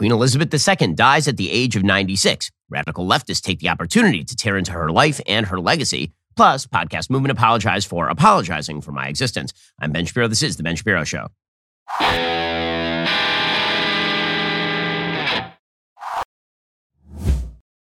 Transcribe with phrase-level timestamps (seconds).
[0.00, 0.48] Queen Elizabeth
[0.80, 2.50] II dies at the age of 96.
[2.70, 6.14] Radical leftists take the opportunity to tear into her life and her legacy.
[6.36, 9.52] Plus, podcast movement apologize for apologizing for my existence.
[9.78, 10.26] I'm Ben Shapiro.
[10.26, 11.26] This is The Ben Shapiro Show.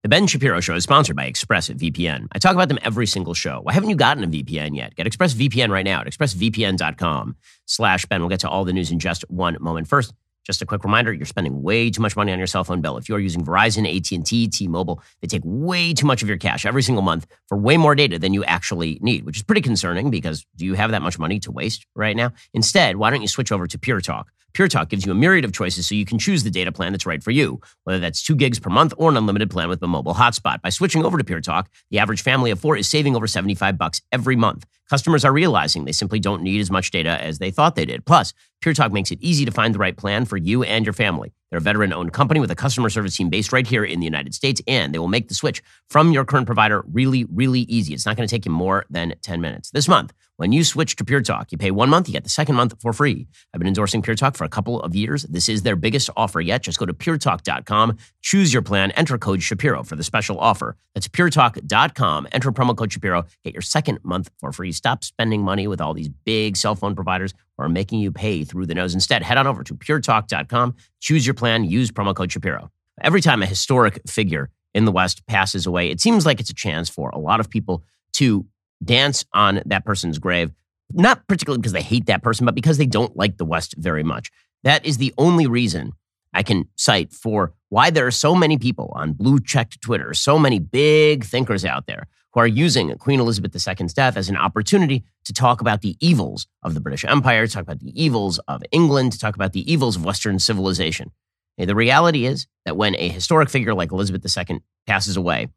[0.03, 2.27] The Ben Shapiro Show is sponsored by ExpressVPN.
[2.33, 3.61] I talk about them every single show.
[3.63, 4.95] Why haven't you gotten a VPN yet?
[4.97, 8.21] Get ExpressVPN right now at expressvpn.com slash Ben.
[8.21, 9.89] We'll get to all the news in just one moment.
[9.89, 10.13] First,
[10.45, 12.97] just a quick reminder, you're spending way too much money on your cell phone bill.
[12.97, 16.83] If you're using Verizon, AT&T, T-Mobile, they take way too much of your cash every
[16.83, 20.45] single month for way more data than you actually need, which is pretty concerning because
[20.57, 22.33] do you have that much money to waste right now?
[22.55, 24.33] Instead, why don't you switch over to Pure Talk?
[24.53, 26.93] Pure Talk gives you a myriad of choices so you can choose the data plan
[26.93, 29.83] that's right for you, whether that's two gigs per month or an unlimited plan with
[29.83, 30.61] a mobile hotspot.
[30.61, 33.79] By switching over to Pure Talk, the average family of four is saving over 75
[33.79, 34.67] bucks every month.
[34.93, 38.05] Customers are realizing they simply don't need as much data as they thought they did.
[38.05, 40.93] Plus, Pure Talk makes it easy to find the right plan for you and your
[40.93, 41.33] family.
[41.51, 44.05] They're a veteran owned company with a customer service team based right here in the
[44.05, 47.95] United States, and they will make the switch from your current provider really, really easy.
[47.95, 49.71] It's not going to take you more than 10 minutes.
[49.71, 52.29] This month, when you switch to Pure Talk, you pay one month, you get the
[52.29, 53.29] second month for free.
[53.55, 55.23] I've been endorsing Pure Talk for a couple of years.
[55.23, 56.65] This is their biggest offer yet.
[56.65, 60.75] Just go to puretalk.com, choose your plan, enter code Shapiro for the special offer.
[60.97, 64.73] That's puretalk.com, enter promo code Shapiro, get your second month for free.
[64.73, 68.43] Stop spending money with all these big cell phone providers who are making you pay
[68.43, 68.95] through the nose.
[68.95, 72.69] Instead, head on over to puretalk.com, choose your plan, use promo code Shapiro.
[73.01, 76.55] Every time a historic figure in the West passes away, it seems like it's a
[76.55, 78.45] chance for a lot of people to
[78.85, 80.53] dance on that person's grave,
[80.93, 84.03] not particularly because they hate that person, but because they don't like the West very
[84.03, 84.31] much.
[84.65, 85.93] That is the only reason
[86.33, 90.39] I can cite for why there are so many people on blue checked Twitter, so
[90.39, 95.05] many big thinkers out there who are using Queen Elizabeth II's death as an opportunity
[95.25, 98.63] to talk about the evils of the British Empire, to talk about the evils of
[98.73, 101.11] England, to talk about the evils of Western civilization.
[101.59, 105.49] the reality is that when a historic figure like Elizabeth II passes away,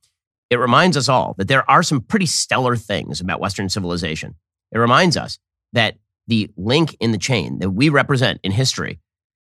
[0.50, 4.36] it reminds us all that there are some pretty stellar things about Western civilization.
[4.72, 5.40] It reminds us
[5.74, 5.96] that
[6.28, 9.00] the link in the chain that we represent in history,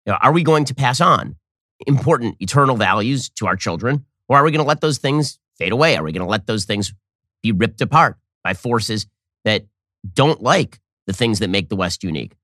[0.06, 1.37] you know, are we going to pass on
[1.87, 5.72] important eternal values to our children, or are we going to let those things fade
[5.72, 5.97] away?
[5.97, 6.92] Are we going to let those things
[7.42, 9.06] be ripped apart by forces
[9.44, 9.66] that
[10.12, 12.34] don't like the things that make the West unique?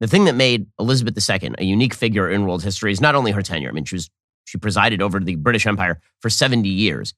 [0.00, 3.32] The thing that made Elizabeth II a unique figure in world history is not only
[3.32, 3.68] her tenure.
[3.68, 4.10] I mean, she was
[4.44, 7.12] she presided over the British Empire for 70 years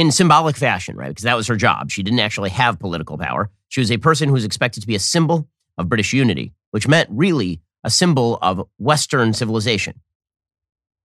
[0.00, 1.08] in symbolic fashion, right?
[1.08, 1.90] Because that was her job.
[1.90, 3.50] She didn't actually have political power.
[3.68, 5.46] She was a person who was expected to be a symbol
[5.76, 10.00] of British unity, which meant really a symbol of Western civilization.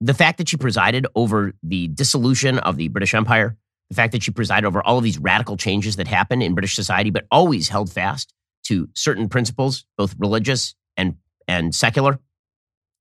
[0.00, 3.58] The fact that she presided over the dissolution of the British Empire,
[3.90, 6.74] the fact that she presided over all of these radical changes that happened in British
[6.74, 8.32] society, but always held fast
[8.64, 12.18] to certain principles, both religious and, and secular,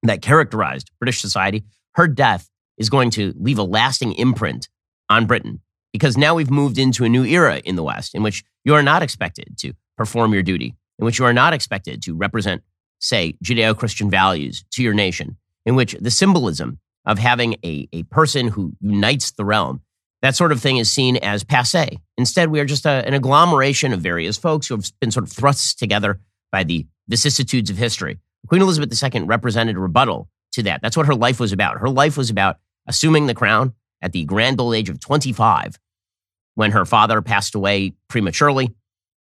[0.03, 1.63] that characterized British society,
[1.93, 4.67] her death is going to leave a lasting imprint
[5.09, 5.61] on Britain
[5.95, 8.83] because now we've moved into a new era in the West in which you are
[8.83, 12.61] not expected to perform your duty, in which you are not expected to represent,
[12.99, 18.03] say, Judeo Christian values to your nation, in which the symbolism of having a, a
[18.03, 19.83] person who unites the realm,
[20.21, 21.97] that sort of thing is seen as passe.
[22.17, 25.31] Instead, we are just a, an agglomeration of various folks who have been sort of
[25.31, 26.19] thrust together
[26.51, 28.17] by the vicissitudes of history.
[28.47, 30.81] Queen Elizabeth II represented a rebuttal to that.
[30.81, 31.77] That's what her life was about.
[31.77, 35.79] Her life was about assuming the crown at the grand old age of 25
[36.55, 38.73] when her father passed away prematurely.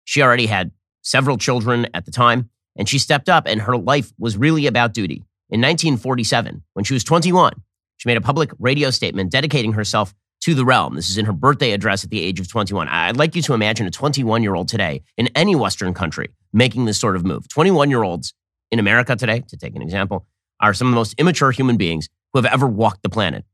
[0.06, 0.72] She already had
[1.02, 4.94] several children at the time, and she stepped up, and her life was really about
[4.94, 5.24] duty.
[5.50, 7.54] In 1947, when she was 21,
[7.98, 10.96] she made a public radio statement dedicating herself to the realm.
[10.96, 12.88] This is in her birthday address at the age of 21.
[12.88, 16.86] I'd like you to imagine a 21 year old today in any Western country making
[16.86, 17.48] this sort of move.
[17.50, 18.34] 21 year olds
[18.72, 20.26] in America today, to take an example,
[20.60, 23.46] are some of the most immature human beings who have ever walked the planet.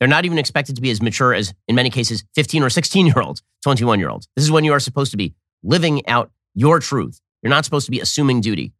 [0.00, 3.06] They're not even expected to be as mature as, in many cases, 15 or 16
[3.06, 4.26] year olds, 21 year olds.
[4.34, 7.20] This is when you are supposed to be living out your truth.
[7.42, 8.72] You're not supposed to be assuming duty.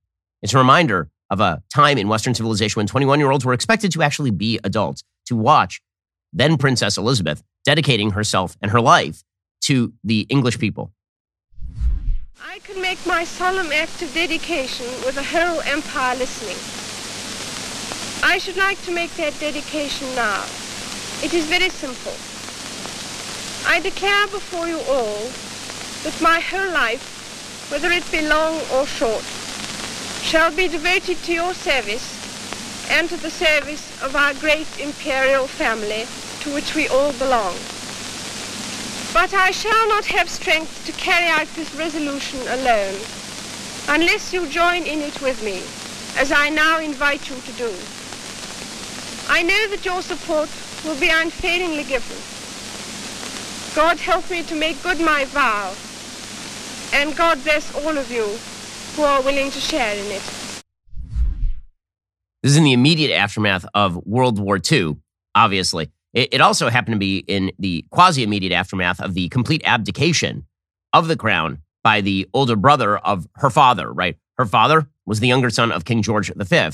[0.43, 3.93] It's a reminder of a time in Western civilization when 21 year olds were expected
[3.93, 5.81] to actually be adults, to watch
[6.33, 9.23] then Princess Elizabeth dedicating herself and her life
[9.63, 10.93] to the English people.
[12.43, 16.57] I can make my solemn act of dedication with the whole empire listening.
[18.23, 20.45] I should like to make that dedication now.
[21.23, 22.17] It is very simple.
[23.71, 25.29] I declare before you all
[26.03, 29.23] that my whole life, whether it be long or short,
[30.25, 32.17] shall be devoted to your service
[32.91, 36.07] and to the service of our great imperial family
[36.41, 37.53] to which we all belong.
[39.13, 42.97] But I shall not have strength to carry out this resolution alone
[43.89, 45.61] unless you join in it with me,
[46.19, 47.75] as I now invite you to do.
[49.29, 50.49] I know that your support
[50.85, 52.17] will be unfailingly given.
[53.75, 55.75] God help me to make good my vow,
[56.93, 58.27] and God bless all of you
[58.97, 60.23] who are willing to share in it.
[62.43, 64.97] This is in the immediate aftermath of World War II,
[65.35, 65.91] obviously.
[66.13, 70.47] It, it also happened to be in the quasi immediate aftermath of the complete abdication
[70.93, 74.17] of the crown by the older brother of her father, right?
[74.39, 76.71] Her father was the younger son of King George V.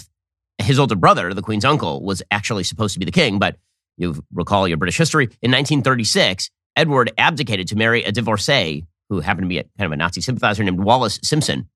[0.58, 3.56] His older brother, the Queen's uncle, was actually supposed to be the king, but
[3.96, 5.24] you recall your British history.
[5.42, 9.92] In 1936, Edward abdicated to marry a divorcee who happened to be a, kind of
[9.92, 11.68] a Nazi sympathizer named Wallis Simpson.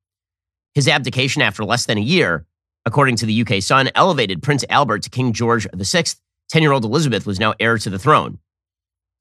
[0.75, 2.47] His abdication after less than a year,
[2.85, 6.05] according to the UK Sun, elevated Prince Albert to King George VI.
[6.51, 8.39] 10 year old Elizabeth was now heir to the throne.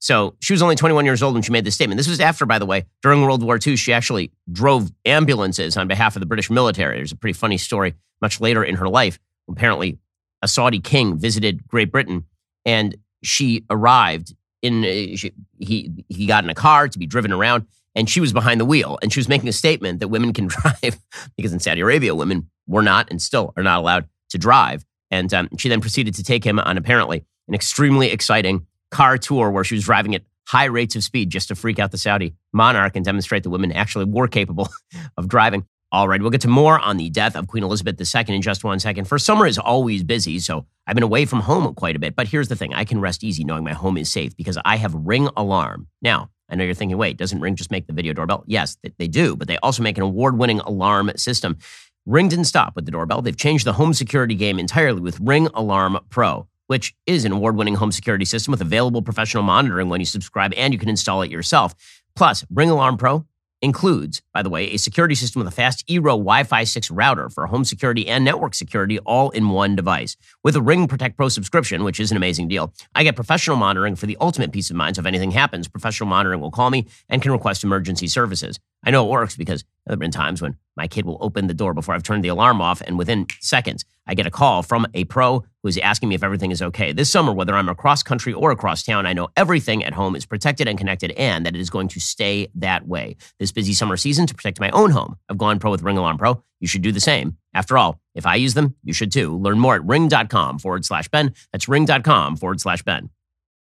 [0.00, 1.98] So she was only 21 years old when she made this statement.
[1.98, 5.88] This was after, by the way, during World War II, she actually drove ambulances on
[5.88, 6.96] behalf of the British military.
[6.96, 9.18] There's a pretty funny story much later in her life.
[9.48, 9.98] Apparently,
[10.42, 12.24] a Saudi king visited Great Britain
[12.64, 17.32] and she arrived in, uh, she, he, he got in a car to be driven
[17.32, 20.32] around and she was behind the wheel and she was making a statement that women
[20.32, 20.98] can drive
[21.36, 24.84] because in Saudi Arabia, women were not and still are not allowed to drive.
[25.10, 29.50] And um, she then proceeded to take him on apparently an extremely exciting car tour
[29.50, 32.34] where she was driving at high rates of speed just to freak out the Saudi
[32.52, 34.68] monarch and demonstrate that women actually were capable
[35.16, 35.64] of driving.
[35.92, 38.62] All right, we'll get to more on the death of Queen Elizabeth II in just
[38.62, 39.06] one second.
[39.06, 42.14] First, summer is always busy, so I've been away from home quite a bit.
[42.14, 44.76] But here's the thing I can rest easy knowing my home is safe because I
[44.76, 45.88] have Ring Alarm.
[46.00, 48.44] Now, I know you're thinking, wait, doesn't Ring just make the video doorbell?
[48.46, 51.58] Yes, they do, but they also make an award winning alarm system.
[52.06, 53.20] Ring didn't stop with the doorbell.
[53.20, 57.56] They've changed the home security game entirely with Ring Alarm Pro, which is an award
[57.56, 61.22] winning home security system with available professional monitoring when you subscribe, and you can install
[61.22, 61.74] it yourself.
[62.14, 63.26] Plus, Ring Alarm Pro
[63.62, 67.28] includes, by the way, a security system with a fast Eero Wi Fi 6 router
[67.28, 70.16] for home security and network security all in one device.
[70.42, 73.96] With a Ring Protect Pro subscription, which is an amazing deal, I get professional monitoring
[73.96, 74.96] for the ultimate peace of mind.
[74.96, 78.58] So if anything happens, professional monitoring will call me and can request emergency services.
[78.84, 81.54] I know it works because there have been times when my kid will open the
[81.54, 84.86] door before I've turned the alarm off, and within seconds, I get a call from
[84.94, 86.92] a pro who's asking me if everything is okay.
[86.92, 90.26] This summer, whether I'm across country or across town, I know everything at home is
[90.26, 93.16] protected and connected and that it is going to stay that way.
[93.38, 96.18] This busy summer season, to protect my own home, I've gone pro with Ring Alarm
[96.18, 96.42] Pro.
[96.60, 97.36] You should do the same.
[97.54, 99.36] After all, if I use them, you should too.
[99.36, 101.34] Learn more at ring.com forward slash Ben.
[101.52, 103.10] That's ring.com forward slash Ben.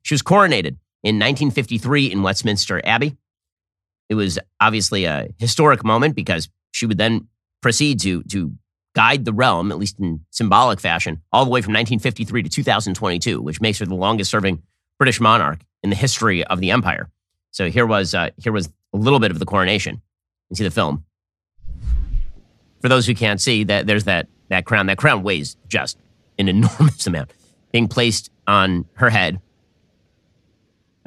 [0.04, 3.18] She was coronated in 1953 in Westminster Abbey.
[4.10, 7.28] It was obviously a historic moment because she would then
[7.62, 8.54] proceed to, to
[8.96, 13.42] guide the realm, at least in symbolic fashion, all the way from 1953 to 2022,
[13.42, 14.62] which makes her the longest serving
[14.98, 17.10] British monarch in the history of the empire.
[17.52, 20.02] So here was, uh, here was a little bit of the coronation.
[20.50, 21.06] You see the film.
[22.82, 24.86] For those who can't see, that there's that, that crown.
[24.86, 25.98] That crown weighs just
[26.38, 27.32] an enormous amount
[27.72, 29.42] being placed on her head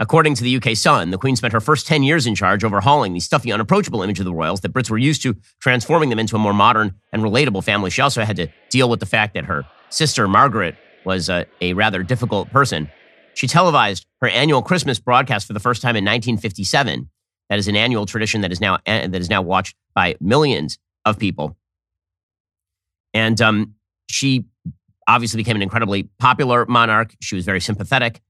[0.01, 3.15] According to the UK Sun, the Queen spent her first 10 years in charge overhauling
[3.15, 6.37] the stuffy, unapproachable image of the royals that Brits were used to, transforming them into
[6.37, 7.91] a more modern and relatable family.
[7.91, 11.73] She also had to deal with the fact that her sister, Margaret, was a, a
[11.73, 12.89] rather difficult person.
[13.35, 17.09] She televised her annual Christmas broadcast for the first time in 1957.
[17.49, 21.19] That is an annual tradition that is now, that is now watched by millions of
[21.19, 21.57] people.
[23.15, 23.75] And um,
[24.09, 24.45] she
[25.09, 27.15] obviously became an incredibly popular monarch.
[27.21, 28.21] She was very sympathetic.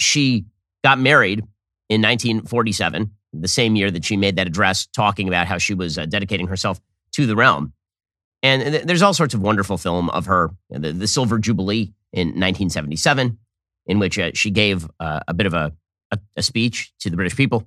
[0.00, 0.46] She
[0.82, 1.40] got married
[1.88, 5.98] in 1947, the same year that she made that address talking about how she was
[5.98, 6.80] uh, dedicating herself
[7.12, 7.72] to the realm.
[8.42, 12.28] And th- there's all sorts of wonderful film of her, the, the Silver Jubilee in
[12.28, 13.38] 1977,
[13.86, 15.72] in which uh, she gave uh, a bit of a,
[16.10, 17.64] a, a speech to the British people.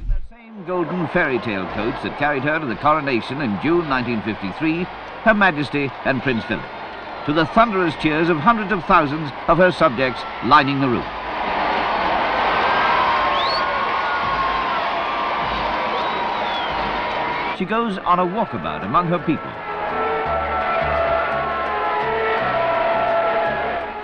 [0.00, 3.88] In the same golden fairy tale coach that carried her to the coronation in June
[3.88, 4.84] 1953,
[5.24, 6.64] Her Majesty and Prince Philip,
[7.26, 11.06] to the thunderous cheers of hundreds of thousands of her subjects lining the room.
[17.58, 19.50] She goes on a walkabout among her people.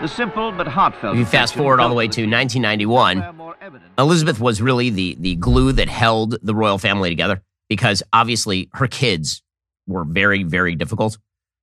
[0.02, 1.14] The simple but heartfelt.
[1.14, 3.54] If you fast forward all the way to 1991,
[3.96, 8.88] Elizabeth was really the, the glue that held the royal family together because obviously her
[8.88, 9.40] kids
[9.86, 11.18] were very, very difficult.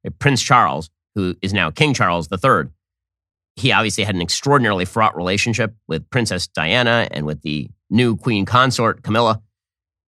[0.07, 2.69] Uh, Prince Charles, who is now King Charles III,
[3.57, 8.45] he obviously had an extraordinarily fraught relationship with Princess Diana and with the new queen
[8.45, 9.41] consort, Camilla.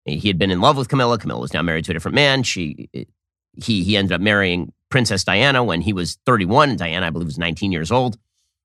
[0.04, 1.18] He had been in love with Camilla.
[1.18, 2.42] Camilla was now married to a different man.
[2.42, 6.76] She, he, he ended up marrying Princess Diana when he was 31.
[6.76, 8.18] Diana, I believe, was 19 years old.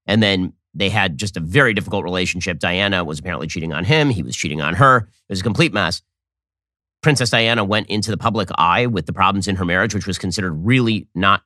[0.06, 2.60] And then they had just a very difficult relationship.
[2.60, 4.10] Diana was apparently cheating on him.
[4.10, 4.98] He was cheating on her.
[4.98, 6.02] It was a complete mess.
[7.02, 10.18] Princess Diana went into the public eye with the problems in her marriage, which was
[10.18, 11.44] considered really not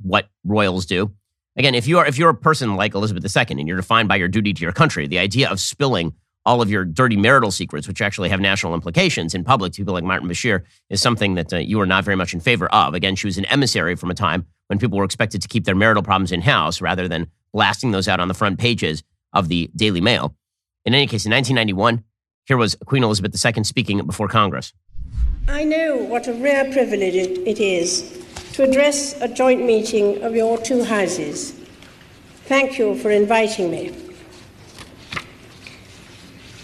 [0.00, 1.12] what royals do.
[1.56, 4.16] Again, if you are if you're a person like Elizabeth II and you're defined by
[4.16, 6.14] your duty to your country, the idea of spilling
[6.46, 9.94] all of your dirty marital secrets, which actually have national implications in public to people
[9.94, 12.94] like Martin Bashir, is something that uh, you are not very much in favor of.
[12.94, 15.74] Again, she was an emissary from a time when people were expected to keep their
[15.74, 19.70] marital problems in house rather than blasting those out on the front pages of the
[19.74, 20.34] Daily Mail.
[20.84, 22.04] In any case, in 1991,
[22.46, 24.72] here was Queen Elizabeth II speaking before Congress.
[25.48, 28.22] I know what a rare privilege it is
[28.52, 31.52] to address a joint meeting of your two houses.
[32.44, 34.03] Thank you for inviting me.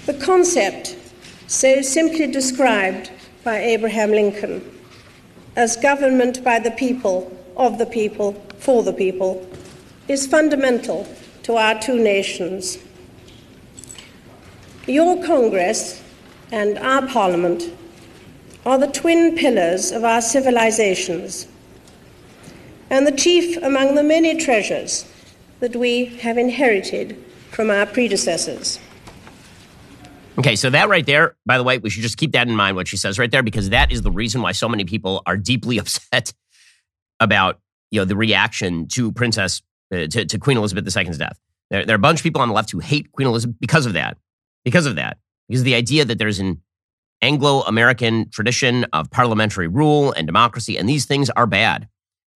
[0.07, 0.97] The concept,
[1.47, 3.11] so simply described
[3.45, 4.78] by Abraham Lincoln
[5.57, 9.47] as government by the people, of the people, for the people,
[10.09, 11.07] is fundamental
[11.42, 12.78] to our two nations.
[14.87, 16.02] Your Congress
[16.50, 17.64] and our Parliament
[18.64, 21.47] are the twin pillars of our civilizations
[22.88, 25.04] and the chief among the many treasures
[25.61, 28.80] that we have inherited from our predecessors.
[30.40, 32.75] Okay, so that right there, by the way, we should just keep that in mind,
[32.75, 35.37] what she says right there, because that is the reason why so many people are
[35.37, 36.32] deeply upset
[37.20, 39.61] about you know the reaction to Princess
[39.92, 41.38] uh, to, to, Queen Elizabeth II's death.
[41.68, 43.85] There, there are a bunch of people on the left who hate Queen Elizabeth because
[43.85, 44.16] of that,
[44.64, 46.62] because of that, because of the idea that there's an
[47.20, 51.87] Anglo-American tradition of parliamentary rule and democracy, and these things are bad.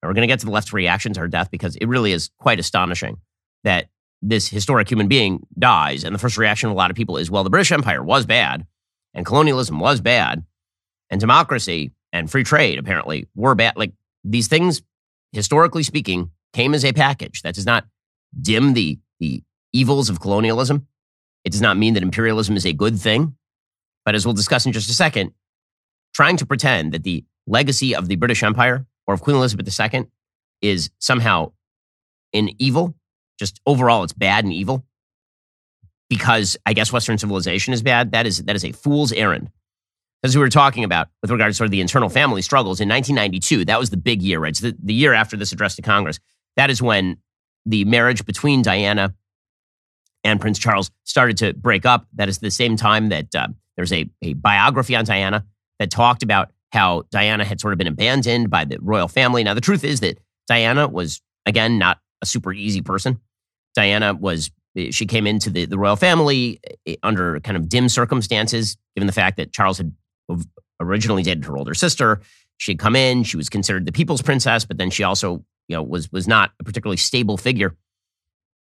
[0.02, 2.28] We're going to get to the left's reaction to her death because it really is
[2.38, 3.16] quite astonishing
[3.62, 3.86] that
[4.26, 6.02] this historic human being dies.
[6.02, 8.24] And the first reaction of a lot of people is, well, the British Empire was
[8.24, 8.66] bad,
[9.12, 10.44] and colonialism was bad,
[11.10, 13.76] and democracy and free trade apparently were bad.
[13.76, 13.92] Like
[14.24, 14.82] these things,
[15.32, 17.42] historically speaking, came as a package.
[17.42, 17.84] That does not
[18.40, 20.86] dim the, the evils of colonialism.
[21.44, 23.36] It does not mean that imperialism is a good thing.
[24.04, 25.32] But as we'll discuss in just a second,
[26.14, 30.06] trying to pretend that the legacy of the British Empire or of Queen Elizabeth II
[30.62, 31.52] is somehow
[32.32, 32.94] an evil
[33.38, 34.84] just overall it's bad and evil
[36.08, 38.12] because I guess Western civilization is bad.
[38.12, 39.50] That is that is a fool's errand.
[40.22, 42.88] As we were talking about with regard to sort of the internal family struggles in
[42.88, 44.56] 1992, that was the big year, right?
[44.56, 46.18] So the, the year after this address to Congress,
[46.56, 47.18] that is when
[47.66, 49.14] the marriage between Diana
[50.22, 52.06] and Prince Charles started to break up.
[52.14, 55.44] That is the same time that uh, there's a, a biography on Diana
[55.78, 59.44] that talked about how Diana had sort of been abandoned by the royal family.
[59.44, 63.20] Now, the truth is that Diana was, again, not a super easy person.
[63.74, 64.50] Diana was
[64.90, 69.12] she came into the, the royal family eh, under kind of dim circumstances, given the
[69.12, 69.92] fact that Charles had
[70.80, 72.20] originally dated her older sister.
[72.56, 75.76] She had come in, she was considered the people's princess, but then she also, you
[75.76, 77.76] know, was was not a particularly stable figure.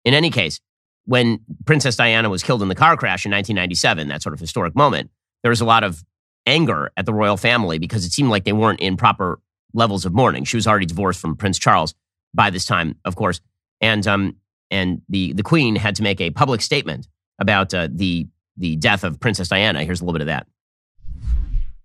[0.04, 0.60] In any case,
[1.06, 4.74] when Princess Diana was killed in the car crash in 1997, that sort of historic
[4.74, 5.10] moment,
[5.42, 6.02] there was a lot of
[6.46, 9.40] anger at the royal family because it seemed like they weren't in proper
[9.72, 10.44] levels of mourning.
[10.44, 11.94] She was already divorced from Prince Charles
[12.34, 13.40] by this time, of course.
[13.80, 14.36] And um,
[14.70, 18.26] and the the Queen had to make a public statement about uh, the
[18.56, 19.84] the death of Princess Diana.
[19.84, 20.46] Here's a little bit of that.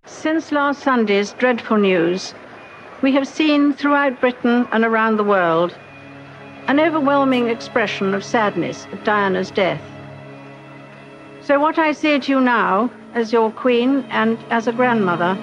[0.06, 2.34] Since last Sunday's dreadful news,
[3.02, 5.76] we have seen throughout Britain and around the world
[6.68, 9.82] an overwhelming expression of sadness at Diana's death.
[11.42, 15.36] So, what I say to you now, as your Queen and as a grandmother,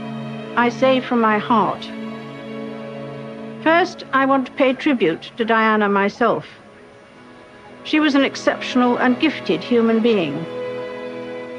[0.56, 1.86] I say from my heart.
[3.68, 6.46] First, I want to pay tribute to Diana myself.
[7.84, 10.38] She was an exceptional and gifted human being.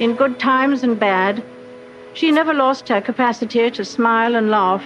[0.01, 1.45] In good times and bad,
[2.15, 4.83] she never lost her capacity to smile and laugh,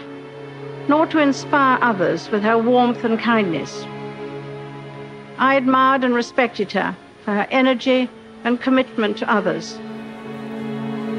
[0.89, 3.85] nor to inspire others with her warmth and kindness.
[5.39, 8.11] I admired and respected her for her energy
[8.43, 9.79] and commitment to others.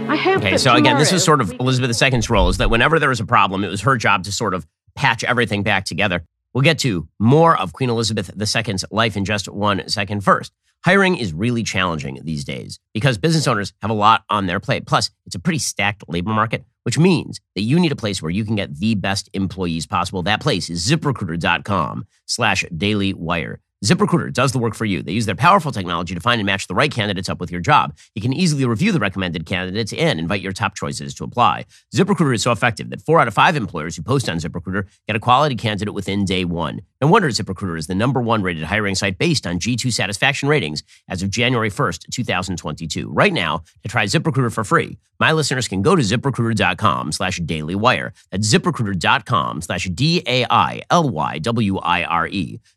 [0.10, 3.00] I hope okay, so again, this is sort of Elizabeth II's role is that whenever
[3.00, 6.24] there was a problem, it was her job to sort of patch everything back together.
[6.54, 10.24] We'll get to more of Queen Elizabeth II's life in just one second.
[10.24, 10.52] First,
[10.86, 14.86] hiring is really challenging these days because business owners have a lot on their plate.
[14.86, 18.30] Plus, it's a pretty stacked labor market, which means that you need a place where
[18.30, 20.22] you can get the best employees possible.
[20.22, 23.60] That place is ziprecruiter.com slash daily wire.
[23.84, 25.04] ZipRecruiter does the work for you.
[25.04, 27.60] They use their powerful technology to find and match the right candidates up with your
[27.60, 27.98] job.
[28.16, 31.66] You can easily review the recommended candidates and invite your top choices to apply.
[31.94, 35.18] ZipRecruiter is so effective that four out of five employers who post on ZipRecruiter get
[35.18, 36.80] a quality candidate within day one.
[37.04, 40.84] No wonder ZipRecruiter is the number one rated hiring site based on G2 satisfaction ratings
[41.10, 43.10] as of January 1st, 2022.
[43.10, 48.12] Right now, to try ZipRecruiter for free, my listeners can go to ziprecruiter.com slash dailywire.
[48.32, 50.50] That's ziprecruiter.com slash D-A-I-L-Y-W-I-R-E.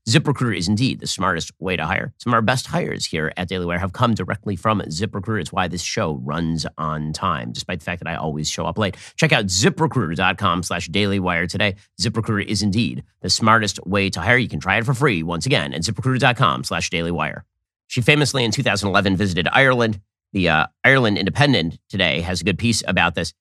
[0.09, 2.13] ZipRecruiter is indeed the smartest way to hire.
[2.19, 5.41] Some of our best hires here at Daily Wire have come directly from ZipRecruiter.
[5.41, 8.79] It's why this show runs on time, despite the fact that I always show up
[8.79, 8.97] late.
[9.17, 11.77] Check out ziprecruiter.com slash dailywire today.
[12.01, 14.37] ZipRecruiter is indeed the smartest way to to hire.
[14.37, 17.43] You can try it for free once again at ziprecruiter.com slash dailywire.
[17.87, 20.01] She famously in 2011 visited Ireland.
[20.33, 23.33] The uh, Ireland Independent today has a good piece about this.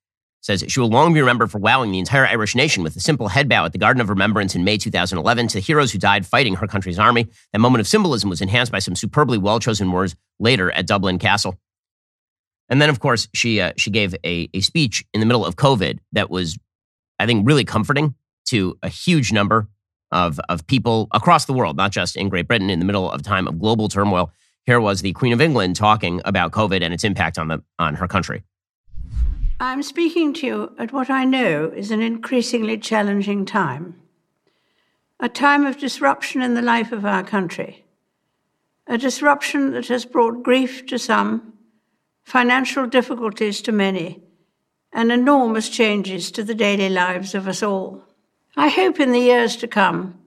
[0.41, 3.29] Says she will long be remembered for wowing the entire Irish nation with a simple
[3.29, 6.23] head bow at the Garden of Remembrance in May 2011 to the heroes who died
[6.23, 7.27] fighting her country's army.
[7.51, 11.17] That moment of symbolism was enhanced by some superbly well chosen words later at Dublin
[11.17, 11.59] Castle.
[12.69, 15.55] And then, of course, she uh, she gave a, a speech in the middle of
[15.55, 16.59] COVID that was,
[17.17, 18.13] I think, really comforting
[18.45, 19.67] to a huge number
[20.11, 23.21] of, of people across the world, not just in Great Britain, in the middle of
[23.21, 24.31] time of global turmoil.
[24.65, 27.95] Here was the Queen of England talking about COVID and its impact on, the, on
[27.95, 28.43] her country.
[29.59, 34.01] I'm speaking to you at what I know is an increasingly challenging time.
[35.19, 37.85] A time of disruption in the life of our country.
[38.87, 41.53] A disruption that has brought grief to some,
[42.23, 44.21] financial difficulties to many,
[44.91, 48.03] and enormous changes to the daily lives of us all.
[48.57, 50.17] I hope in the years to come,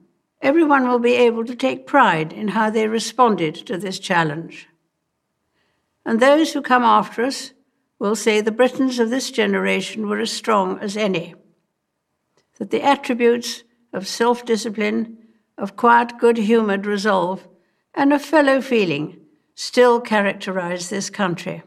[0.41, 4.67] everyone will be able to take pride in how they responded to this challenge.
[6.05, 7.53] And those who come after us
[7.97, 11.33] will say the Britons of this generation were as strong as any,
[12.59, 15.17] that the attributes of self discipline,
[15.57, 17.47] of quiet, good humored resolve,
[17.95, 19.19] and of fellow feeling
[19.55, 21.63] still characterize this country.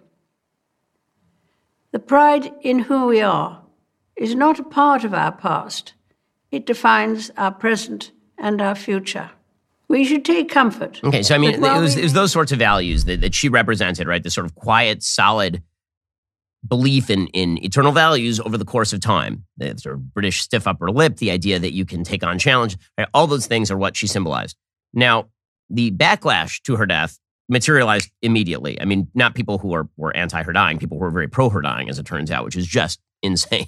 [1.91, 3.63] The pride in who we are
[4.17, 5.95] is not a part of our past
[6.53, 9.31] it defines our present and our future.
[9.89, 11.01] We should take comfort.
[11.03, 13.49] Okay, so I mean, it was, it was those sorts of values that, that she
[13.49, 14.23] represented, right?
[14.23, 15.63] The sort of quiet, solid
[16.67, 19.45] belief in, in eternal values over the course of time.
[19.57, 22.77] The sort of British stiff upper lip, the idea that you can take on challenge,
[22.97, 23.09] right?
[23.13, 24.57] all those things are what she symbolized.
[24.95, 25.29] Now,
[25.69, 27.19] the backlash to her death
[27.49, 28.81] materialized immediately.
[28.81, 31.49] I mean, not people who are, were anti her dying, people who were very pro
[31.51, 33.67] her dying, as it turns out, which is just insane.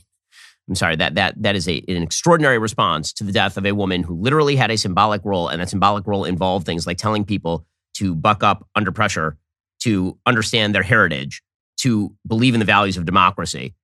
[0.68, 3.72] I'm sorry, that, that, that is a, an extraordinary response to the death of a
[3.72, 7.24] woman who literally had a symbolic role, and that symbolic role involved things like telling
[7.24, 9.36] people to buck up under pressure,
[9.80, 11.42] to understand their heritage,
[11.76, 13.74] to believe in the values of democracy.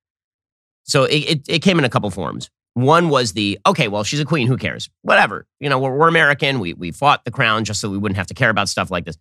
[0.83, 2.49] So it, it, it came in a couple forms.
[2.73, 4.89] One was the, okay, well, she's a queen, who cares?
[5.01, 5.45] Whatever.
[5.59, 6.59] You know, we're, we're American.
[6.59, 9.05] We, we fought the crown just so we wouldn't have to care about stuff like
[9.05, 9.17] this.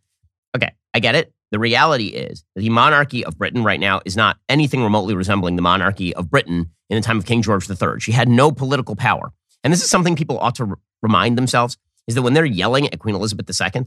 [0.57, 1.33] Okay, I get it.
[1.51, 5.57] The reality is that the monarchy of Britain right now is not anything remotely resembling
[5.57, 7.99] the monarchy of Britain in the time of King George III.
[7.99, 9.33] She had no political power.
[9.65, 12.87] And this is something people ought to r- remind themselves is that when they're yelling
[12.87, 13.87] at Queen Elizabeth II,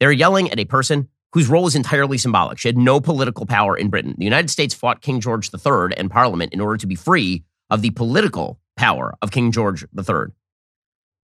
[0.00, 2.58] they're yelling at a person whose role is entirely symbolic.
[2.58, 4.14] She had no political power in Britain.
[4.16, 7.82] The United States fought King George III and Parliament in order to be free of
[7.82, 10.32] the political power of King George III.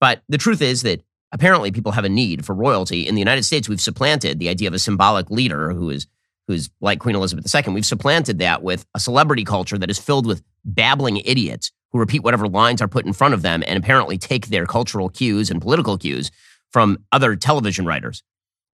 [0.01, 1.03] But the truth is that
[1.35, 3.07] apparently people have a need for royalty.
[3.07, 6.07] In the United States, we've supplanted the idea of a symbolic leader who is
[6.47, 7.73] who's like Queen Elizabeth II.
[7.73, 12.23] We've supplanted that with a celebrity culture that is filled with babbling idiots who repeat
[12.23, 15.61] whatever lines are put in front of them and apparently take their cultural cues and
[15.61, 16.31] political cues
[16.71, 18.23] from other television writers.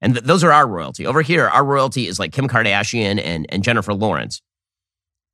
[0.02, 1.06] And th- those are our royalty.
[1.06, 4.42] Over here, our royalty is like Kim Kardashian and, and Jennifer Lawrence.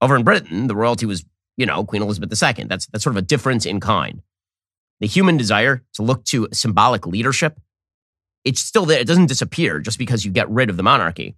[0.02, 2.66] Over in Britain, the royalty was, you know, Queen Elizabeth II.
[2.66, 4.22] That's, that's sort of a difference in kind.
[5.00, 7.60] The human desire to look to symbolic leadership,
[8.44, 9.00] it's still there.
[9.00, 11.36] It doesn't disappear just because you get rid of the monarchy.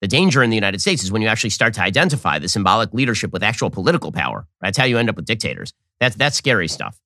[0.00, 2.94] The danger in the United States is when you actually start to identify the symbolic
[2.94, 4.46] leadership with actual political power.
[4.60, 5.74] That's how you end up with dictators.
[5.98, 6.98] That's, that's scary stuff.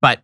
[0.00, 0.22] But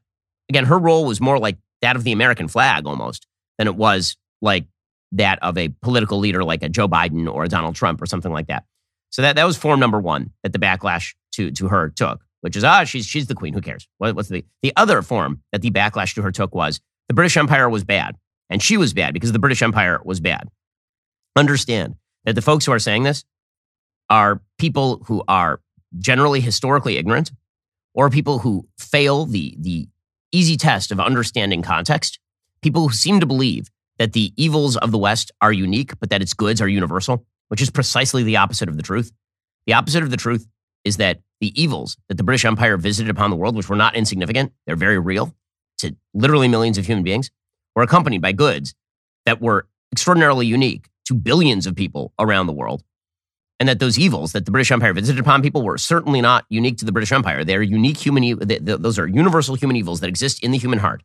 [0.48, 3.26] again, her role was more like that of the American flag almost
[3.58, 4.66] than it was like
[5.12, 8.32] that of a political leader like a Joe Biden or a Donald Trump or something
[8.32, 8.64] like that.
[9.10, 12.56] So that, that was form number one that the backlash to, to her took, which
[12.56, 13.52] is, ah, she's, she's the queen.
[13.52, 13.88] Who cares?
[13.98, 17.36] What, what's the, the other form that the backlash to her took was the British
[17.36, 18.16] Empire was bad.
[18.48, 20.48] And she was bad because the British Empire was bad
[21.36, 23.24] understand that the folks who are saying this
[24.08, 25.60] are people who are
[25.98, 27.30] generally historically ignorant
[27.94, 29.88] or people who fail the, the
[30.32, 32.18] easy test of understanding context,
[32.62, 36.20] people who seem to believe that the evils of the West are unique, but that
[36.20, 39.12] its goods are universal, which is precisely the opposite of the truth.
[39.66, 40.46] The opposite of the truth
[40.86, 43.96] is that the evils that the British Empire visited upon the world, which were not
[43.96, 45.34] insignificant, they're very real
[45.78, 47.30] to literally millions of human beings,
[47.74, 48.74] were accompanied by goods
[49.26, 52.84] that were extraordinarily unique to billions of people around the world.
[53.58, 56.78] And that those evils that the British Empire visited upon people were certainly not unique
[56.78, 57.42] to the British Empire.
[57.42, 60.78] They are unique human, e- those are universal human evils that exist in the human
[60.78, 61.02] heart.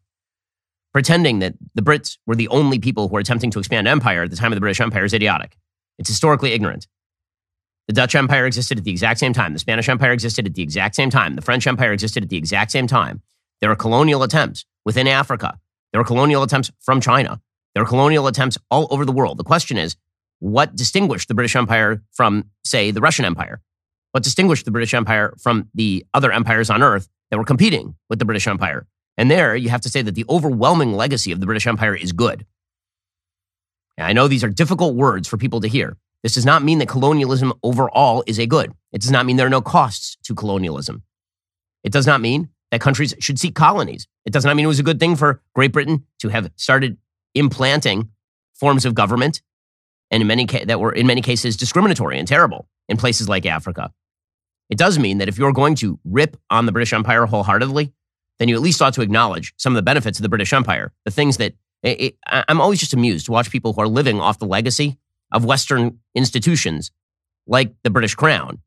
[0.94, 4.30] Pretending that the Brits were the only people who were attempting to expand empire at
[4.30, 5.58] the time of the British Empire is idiotic.
[5.98, 6.88] It's historically ignorant.
[7.88, 9.54] The Dutch Empire existed at the exact same time.
[9.54, 11.36] The Spanish Empire existed at the exact same time.
[11.36, 13.22] The French Empire existed at the exact same time.
[13.60, 15.60] There were colonial attempts within Africa.
[15.91, 17.41] There were colonial attempts from China.
[17.74, 19.38] There are colonial attempts all over the world.
[19.38, 19.96] The question is,
[20.39, 23.62] what distinguished the British Empire from, say, the Russian Empire?
[24.12, 28.20] What distinguished the British Empire from the other empires on earth that were competing with
[28.20, 31.46] the British Empire And there you have to say that the overwhelming legacy of the
[31.46, 32.46] British Empire is good.
[33.98, 35.98] I know these are difficult words for people to hear.
[36.23, 38.73] This does not mean that colonialism overall is a good.
[38.91, 41.03] It does not mean there are no costs to colonialism.
[41.84, 44.07] It does not mean that countries should seek colonies.
[44.25, 46.97] It does not mean it was a good thing for Great Britain to have started
[47.34, 48.10] implanting
[48.53, 49.41] forms of government
[50.12, 53.45] and in many ca- that were in many cases discriminatory and terrible in places like
[53.45, 53.91] Africa.
[54.69, 57.91] It does mean that if you're going to rip on the British Empire wholeheartedly,
[58.39, 60.93] then you at least ought to acknowledge some of the benefits of the British Empire,
[61.05, 61.53] the things that
[61.84, 64.97] it, it, I'm always just amused to watch people who are living off the legacy
[65.32, 66.91] of Western institutions
[67.48, 68.60] like the British Crown,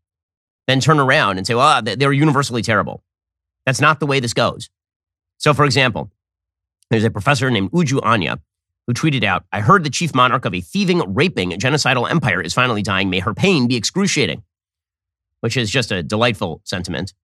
[0.66, 3.02] then turn around and say, well, they're universally terrible.
[3.66, 4.68] That's not the way this goes.
[5.38, 6.10] So, for example,
[6.90, 8.38] there's a professor named Uju Anya
[8.86, 12.52] who tweeted out, I heard the chief monarch of a thieving, raping, genocidal empire is
[12.52, 13.08] finally dying.
[13.08, 14.42] May her pain be excruciating,
[15.40, 17.14] which is just a delightful sentiment.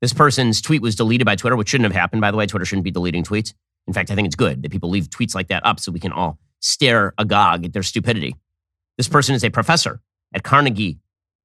[0.00, 2.46] This person's tweet was deleted by Twitter, which shouldn't have happened, by the way.
[2.46, 3.52] Twitter shouldn't be deleting tweets.
[3.86, 6.00] In fact, I think it's good that people leave tweets like that up so we
[6.00, 8.34] can all stare agog at their stupidity.
[8.96, 10.00] This person is a professor
[10.34, 10.98] at Carnegie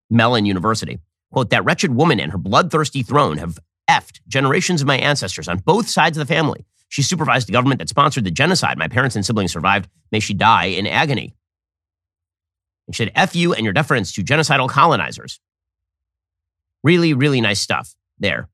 [0.10, 1.00] Mellon University.
[1.32, 3.60] Quote, that wretched woman and her bloodthirsty throne have
[3.90, 6.66] effed generations of my ancestors on both sides of the family.
[6.90, 8.78] She supervised the government that sponsored the genocide.
[8.78, 9.90] My parents and siblings survived.
[10.12, 11.36] May she die in agony.
[12.88, 15.40] And she said, F you and your deference to genocidal colonizers.
[16.84, 18.50] Really, really nice stuff there.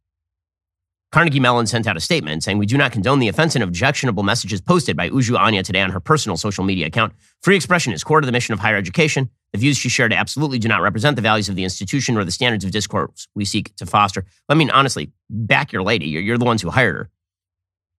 [1.11, 4.23] Carnegie Mellon sent out a statement saying, We do not condone the offensive and objectionable
[4.23, 7.13] messages posted by Uju Anya today on her personal social media account.
[7.41, 9.29] Free expression is core to the mission of higher education.
[9.53, 12.31] The views she shared absolutely do not represent the values of the institution or the
[12.31, 14.25] standards of discourse we seek to foster.
[14.49, 16.07] I mean, honestly, back your lady.
[16.07, 17.09] You're, you're the ones who hired her.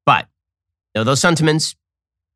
[0.04, 0.26] But
[0.94, 1.76] you know, those sentiments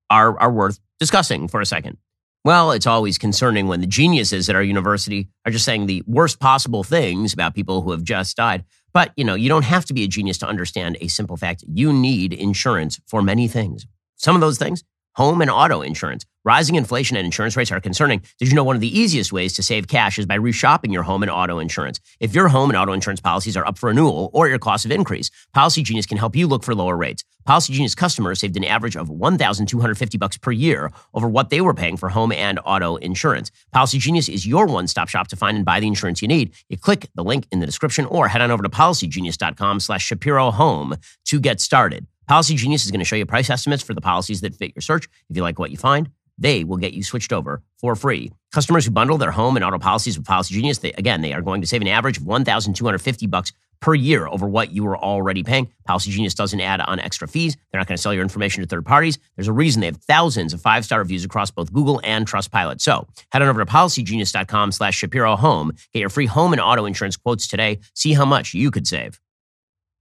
[0.08, 1.98] are, are worth discussing for a second.
[2.44, 6.40] Well, it's always concerning when the geniuses at our university are just saying the worst
[6.40, 8.64] possible things about people who have just died.
[8.94, 11.64] But, you know, you don't have to be a genius to understand a simple fact.
[11.66, 13.86] You need insurance for many things.
[14.16, 16.24] Some of those things home and auto insurance.
[16.44, 18.20] Rising inflation and insurance rates are concerning.
[18.40, 21.04] Did you know one of the easiest ways to save cash is by reshopping your
[21.04, 22.00] home and auto insurance?
[22.18, 24.90] If your home and auto insurance policies are up for renewal or your costs have
[24.90, 27.22] increased, Policy Genius can help you look for lower rates.
[27.44, 31.74] Policy Genius customers saved an average of 1,250 bucks per year over what they were
[31.74, 33.52] paying for home and auto insurance.
[33.70, 36.52] Policy Genius is your one-stop shop to find and buy the insurance you need.
[36.68, 40.50] You click the link in the description or head on over to policygenius.com slash Shapiro
[40.50, 42.08] Home to get started.
[42.26, 44.82] Policy Genius is going to show you price estimates for the policies that fit your
[44.82, 45.06] search.
[45.28, 48.30] If you like what you find, they will get you switched over for free.
[48.52, 51.42] Customers who bundle their home and auto policies with Policy Genius, they, again, they are
[51.42, 55.42] going to save an average of 1,250 bucks per year over what you were already
[55.42, 55.70] paying.
[55.84, 57.56] Policy Genius doesn't add on extra fees.
[57.70, 59.18] They're not going to sell your information to third parties.
[59.36, 62.80] There's a reason they have thousands of five-star reviews across both Google and Trustpilot.
[62.80, 65.72] So head on over to policygenius.com slash Shapiro Home.
[65.92, 67.80] Get your free home and auto insurance quotes today.
[67.94, 69.20] See how much you could save.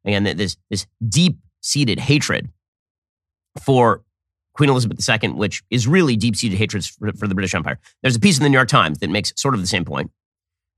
[0.05, 2.49] Again, this, this deep seated hatred
[3.63, 4.03] for
[4.53, 7.79] Queen Elizabeth II, which is really deep seated hatred for, for, the British Empire.
[8.01, 10.11] There's a piece in the New York Times that makes sort of the same point.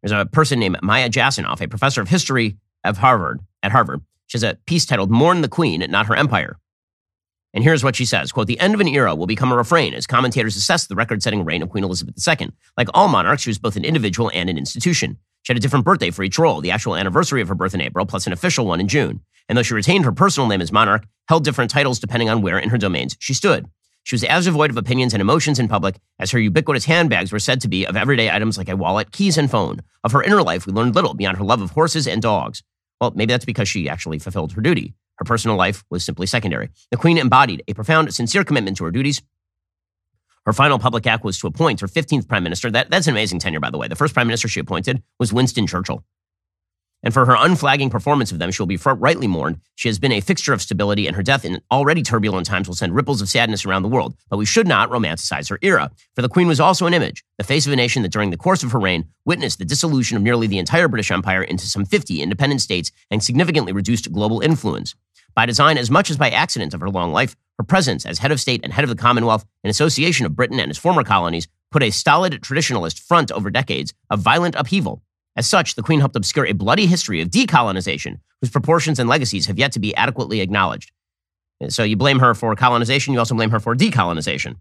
[0.02, 4.02] There's a person named Maya Jasanoff, a professor of history of Harvard at Harvard.
[4.28, 6.58] She has a piece titled "Mourn the Queen, Not Her Empire."
[7.54, 9.94] And here's what she says, quote, the end of an era will become a refrain
[9.94, 12.52] as commentators assess the record-setting reign of Queen Elizabeth II.
[12.78, 15.20] Like all monarchs, she was both an individual and an institution.
[15.44, 17.82] She had a different birthday for each role, the actual anniversary of her birth in
[17.82, 19.22] April, plus an official one in June.
[19.48, 22.58] And though she retained her personal name as monarch, held different titles depending on where
[22.58, 23.68] in her domains she stood.
[24.04, 27.40] She was as devoid of opinions and emotions in public as her ubiquitous handbags were
[27.40, 29.82] said to be of everyday items like a wallet, keys, and phone.
[30.04, 32.64] Of her inner life, we learned little beyond her love of horses and dogs.
[33.00, 34.94] Well, maybe that's because she actually fulfilled her duty.
[35.18, 36.70] Her personal life was simply secondary.
[36.92, 39.22] The Queen embodied a profound, sincere commitment to her duties.
[40.46, 42.70] Her final public act was to appoint her 15th prime minister.
[42.70, 43.88] That, that's an amazing tenure, by the way.
[43.88, 46.04] The first prime minister she appointed was Winston Churchill.
[47.04, 49.60] And for her unflagging performance of them, she will be rightly mourned.
[49.76, 52.76] She has been a fixture of stability, and her death in already turbulent times will
[52.76, 54.16] send ripples of sadness around the world.
[54.30, 57.44] But we should not romanticize her era, for the Queen was also an image, the
[57.44, 60.24] face of a nation that during the course of her reign witnessed the dissolution of
[60.24, 64.96] nearly the entire British Empire into some 50 independent states and significantly reduced global influence.
[65.36, 68.32] By design, as much as by accident of her long life, her presence as head
[68.32, 71.48] of state and head of the Commonwealth, an association of Britain and its former colonies,
[71.72, 75.02] put a stolid traditionalist front over decades of violent upheaval
[75.36, 79.48] as such, the Queen helped obscure a bloody history of decolonization, whose proportions and legacies
[79.48, 80.92] have yet to be adequately acknowledged.
[81.70, 84.58] So you blame her for colonization, you also blame her for decolonization.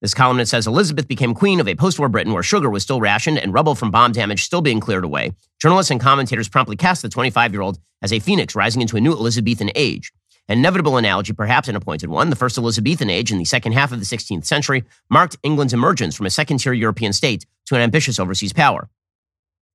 [0.00, 3.00] This columnist says Elizabeth became queen of a post war Britain where sugar was still
[3.00, 5.32] rationed and rubble from bomb damage still being cleared away.
[5.60, 9.00] Journalists and commentators promptly cast the 25 year old as a phoenix rising into a
[9.00, 10.12] new Elizabethan age.
[10.46, 13.92] An inevitable analogy, perhaps an appointed one, the first Elizabethan age in the second half
[13.92, 17.80] of the 16th century marked England's emergence from a second tier European state to an
[17.80, 18.90] ambitious overseas power.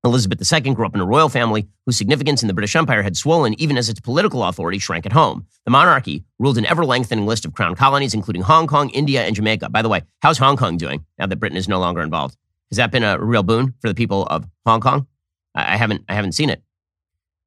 [0.05, 3.17] Elizabeth II grew up in a royal family whose significance in the British Empire had
[3.17, 5.45] swollen even as its political authority shrank at home.
[5.65, 9.35] The monarchy ruled an ever lengthening list of crown colonies, including Hong Kong, India, and
[9.35, 9.69] Jamaica.
[9.69, 12.37] By the way, how's Hong Kong doing now that Britain is no longer involved?
[12.71, 15.05] Has that been a real boon for the people of Hong Kong?
[15.53, 16.63] I haven't, I haven't seen it.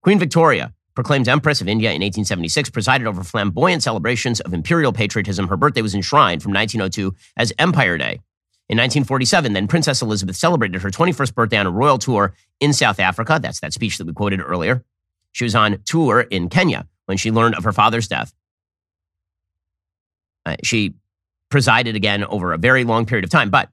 [0.03, 5.49] Queen Victoria, proclaimed Empress of India in 1876, presided over flamboyant celebrations of imperial patriotism.
[5.49, 8.21] Her birthday was enshrined from 1902 as Empire Day.
[8.73, 13.01] In 1947, then Princess Elizabeth celebrated her 21st birthday on a royal tour in South
[13.01, 13.39] Africa.
[13.39, 14.83] That's that speech that we quoted earlier.
[15.33, 18.33] She was on tour in Kenya when she learned of her father's death.
[20.47, 20.95] Uh, she
[21.51, 23.51] presided again over a very long period of time.
[23.51, 23.69] But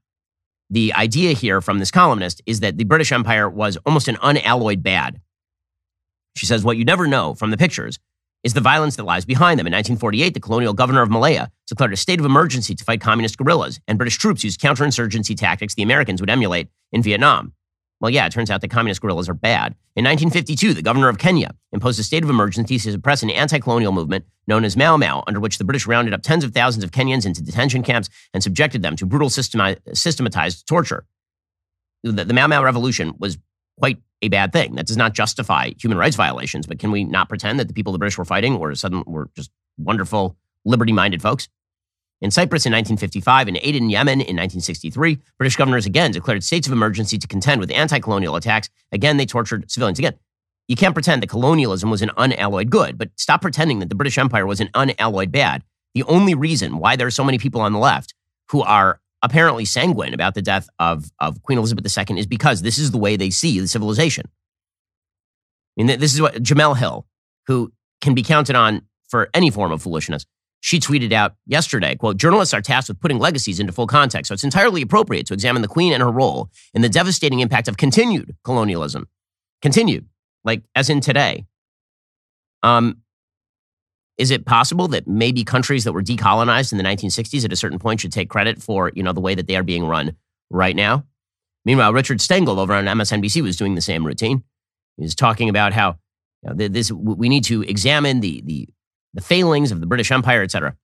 [0.69, 4.83] the idea here from this columnist is that the British Empire was almost an unalloyed
[4.83, 5.21] bad.
[6.35, 7.99] She says, What you never know from the pictures
[8.43, 9.67] is the violence that lies behind them.
[9.67, 13.37] In 1948, the colonial governor of Malaya declared a state of emergency to fight communist
[13.37, 17.53] guerrillas, and British troops used counterinsurgency tactics the Americans would emulate in Vietnam.
[18.01, 19.75] Well, yeah, it turns out that communist guerrillas are bad.
[19.95, 23.59] In 1952, the governor of Kenya imposed a state of emergency to suppress an anti
[23.59, 26.85] colonial movement known as Mau Mau, under which the British rounded up tens of thousands
[26.85, 31.05] of Kenyans into detention camps and subjected them to brutal systematized torture.
[32.03, 33.37] The, the Mau Mau revolution was
[33.79, 34.75] quite a bad thing.
[34.75, 37.93] That does not justify human rights violations, but can we not pretend that the people
[37.93, 41.47] the British were fighting were sudden were just wonderful, liberty-minded folks?
[42.21, 46.73] In Cyprus in 1955 and Aden, Yemen in 1963, British governors again declared states of
[46.73, 48.69] emergency to contend with anti-colonial attacks.
[48.91, 49.99] Again, they tortured civilians.
[49.99, 50.15] Again,
[50.67, 54.17] you can't pretend that colonialism was an unalloyed good, but stop pretending that the British
[54.17, 55.63] Empire was an unalloyed bad.
[55.93, 58.13] The only reason why there are so many people on the left
[58.49, 62.77] who are apparently sanguine about the death of, of Queen Elizabeth II is because this
[62.77, 64.25] is the way they see the civilization.
[65.77, 67.05] I mean, this is what Jemele Hill,
[67.47, 70.25] who can be counted on for any form of foolishness,
[70.61, 74.33] she tweeted out yesterday, quote, journalists are tasked with putting legacies into full context, so
[74.33, 77.77] it's entirely appropriate to examine the Queen and her role in the devastating impact of
[77.77, 79.07] continued colonialism.
[79.61, 80.07] Continued,
[80.43, 81.45] like as in today.
[82.61, 82.97] Um,
[84.19, 87.79] is it possible that maybe countries that were decolonized in the 1960s at a certain
[87.79, 90.15] point should take credit for, you know, the way that they are being run
[90.49, 91.05] right now?
[91.63, 94.43] Meanwhile, Richard Stengel over on MSNBC was doing the same routine.
[94.97, 95.97] He was talking about how
[96.43, 98.67] you know, this we need to examine the the
[99.13, 100.75] the failings of the British Empire, et cetera.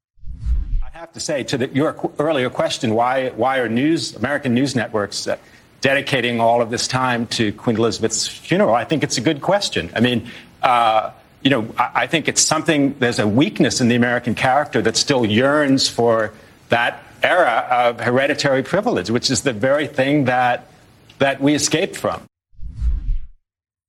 [0.83, 4.75] I have to say to the, your earlier question, why why are news American news
[4.75, 5.37] networks uh,
[5.81, 8.73] dedicating all of this time to Queen Elizabeth's funeral?
[8.73, 9.91] I think it's a good question.
[9.93, 10.29] I mean.
[10.61, 11.11] Uh,
[11.45, 15.23] you know, I, think it's something, there's a weakness in the American character that still
[15.23, 16.33] yearns for
[16.69, 20.65] that era of hereditary privilege, which is the very thing that,
[21.19, 22.23] that we escaped from.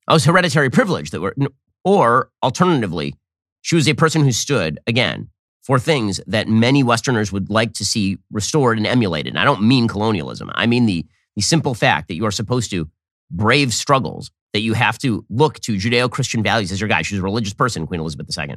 [0.06, 1.34] Oh, was hereditary privilege that were,
[1.82, 3.14] or alternatively,
[3.62, 5.30] she was a person who stood, again,
[5.62, 9.32] for things that many Westerners would like to see restored and emulated.
[9.32, 10.50] And I don't mean colonialism.
[10.54, 12.86] I mean the, the simple fact that you are supposed to
[13.30, 17.04] brave struggles that you have to look to Judeo Christian values as your guide.
[17.04, 18.56] She's a religious person, Queen Elizabeth II.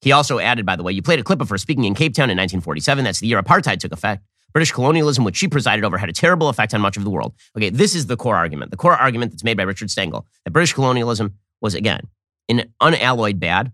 [0.00, 2.12] He also added, by the way, you played a clip of her speaking in Cape
[2.12, 3.04] Town in 1947.
[3.04, 4.24] That's the year apartheid took effect.
[4.52, 7.34] British colonialism, which she presided over, had a terrible effect on much of the world.
[7.56, 8.72] Okay, this is the core argument.
[8.72, 12.08] The core argument that's made by Richard Stengel that British colonialism was, again,
[12.48, 13.70] an unalloyed bad.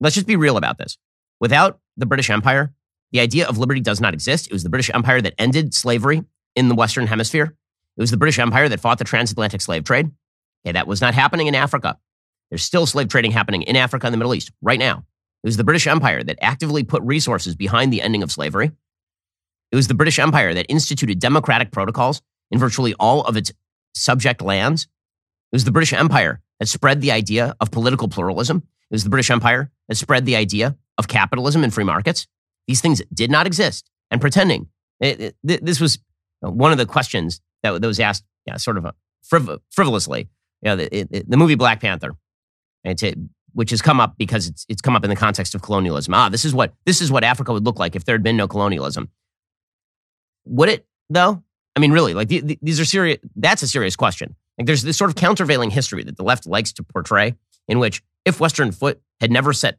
[0.00, 0.98] Let's just be real about this.
[1.40, 2.74] Without the British Empire,
[3.10, 4.48] the idea of liberty does not exist.
[4.48, 7.56] It was the British Empire that ended slavery in the Western Hemisphere.
[7.96, 10.10] It was the British Empire that fought the transatlantic slave trade.
[10.64, 11.98] Okay, that was not happening in Africa.
[12.50, 15.04] There's still slave trading happening in Africa and the Middle East right now.
[15.42, 18.72] It was the British Empire that actively put resources behind the ending of slavery.
[19.70, 23.52] It was the British Empire that instituted democratic protocols in virtually all of its
[23.94, 24.84] subject lands.
[25.52, 28.58] It was the British Empire that spread the idea of political pluralism.
[28.90, 32.26] It was the British Empire that spread the idea of capitalism and free markets.
[32.66, 33.90] These things did not exist.
[34.10, 34.68] And pretending,
[35.00, 35.98] it, it, this was
[36.40, 38.94] one of the questions that, that was asked, yeah, sort of a
[39.28, 40.28] friv- frivolously.
[40.62, 42.12] You know, the, it, the movie Black Panther,
[43.52, 46.14] which has come up because it's it's come up in the context of colonialism.
[46.14, 48.36] Ah, this is what this is what Africa would look like if there had been
[48.36, 49.10] no colonialism.
[50.46, 51.42] Would it though?
[51.76, 53.18] I mean, really, like the, the, these are serious.
[53.34, 54.36] That's a serious question.
[54.58, 57.34] Like, there's this sort of countervailing history that the left likes to portray,
[57.66, 59.78] in which if Western foot had never set,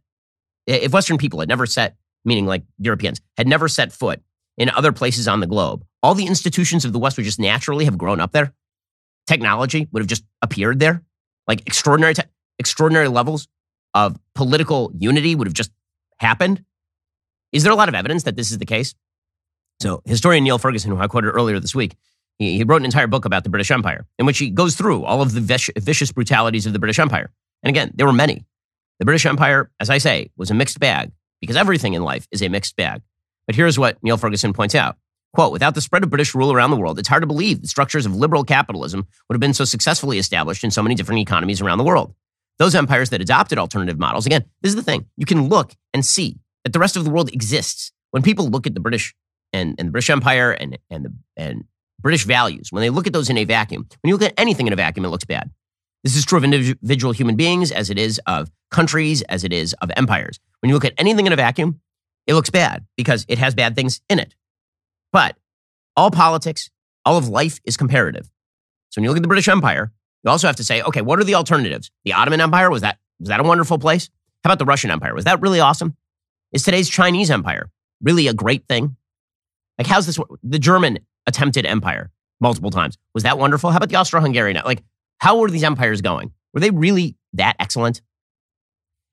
[0.67, 1.95] if Western people had never set,
[2.25, 4.21] meaning like Europeans, had never set foot
[4.57, 7.85] in other places on the globe, all the institutions of the West would just naturally
[7.85, 8.53] have grown up there.
[9.27, 11.03] Technology would have just appeared there.
[11.47, 12.23] Like extraordinary, te-
[12.59, 13.47] extraordinary levels
[13.93, 15.71] of political unity would have just
[16.19, 16.63] happened.
[17.51, 18.93] Is there a lot of evidence that this is the case?
[19.81, 21.95] So, historian Niall Ferguson, who I quoted earlier this week,
[22.37, 25.03] he, he wrote an entire book about the British Empire in which he goes through
[25.03, 27.31] all of the vicious brutalities of the British Empire.
[27.63, 28.45] And again, there were many.
[28.99, 32.41] The British Empire, as I say, was a mixed bag because everything in life is
[32.41, 33.01] a mixed bag.
[33.47, 34.97] But here's what Niall Ferguson points out
[35.35, 37.67] Quote, without the spread of British rule around the world, it's hard to believe the
[37.67, 41.59] structures of liberal capitalism would have been so successfully established in so many different economies
[41.59, 42.13] around the world.
[42.57, 46.05] Those empires that adopted alternative models, again, this is the thing, you can look and
[46.05, 47.91] see that the rest of the world exists.
[48.11, 49.13] When people look at the British
[49.51, 51.65] and, and the British Empire and, and, the, and
[51.99, 54.67] British values, when they look at those in a vacuum, when you look at anything
[54.67, 55.51] in a vacuum, it looks bad.
[56.05, 59.73] This is true of individual human beings as it is of countries, as it is
[59.81, 60.39] of empires.
[60.61, 61.81] When you look at anything in a vacuum,
[62.27, 64.35] it looks bad because it has bad things in it.
[65.11, 65.37] But
[65.95, 66.69] all politics,
[67.05, 68.29] all of life is comparative.
[68.89, 69.91] So when you look at the British Empire,
[70.23, 71.91] you also have to say, okay, what are the alternatives?
[72.03, 74.09] The Ottoman Empire, was that, was that a wonderful place?
[74.43, 75.13] How about the Russian Empire?
[75.13, 75.95] Was that really awesome?
[76.51, 77.69] Is today's Chinese Empire
[78.01, 78.95] really a great thing?
[79.77, 80.19] Like, how's this?
[80.43, 82.97] The German attempted empire multiple times.
[83.13, 83.71] Was that wonderful?
[83.71, 84.61] How about the Austro Hungarian?
[84.65, 84.83] Like,
[85.19, 86.31] how were these empires going?
[86.53, 88.01] Were they really that excellent?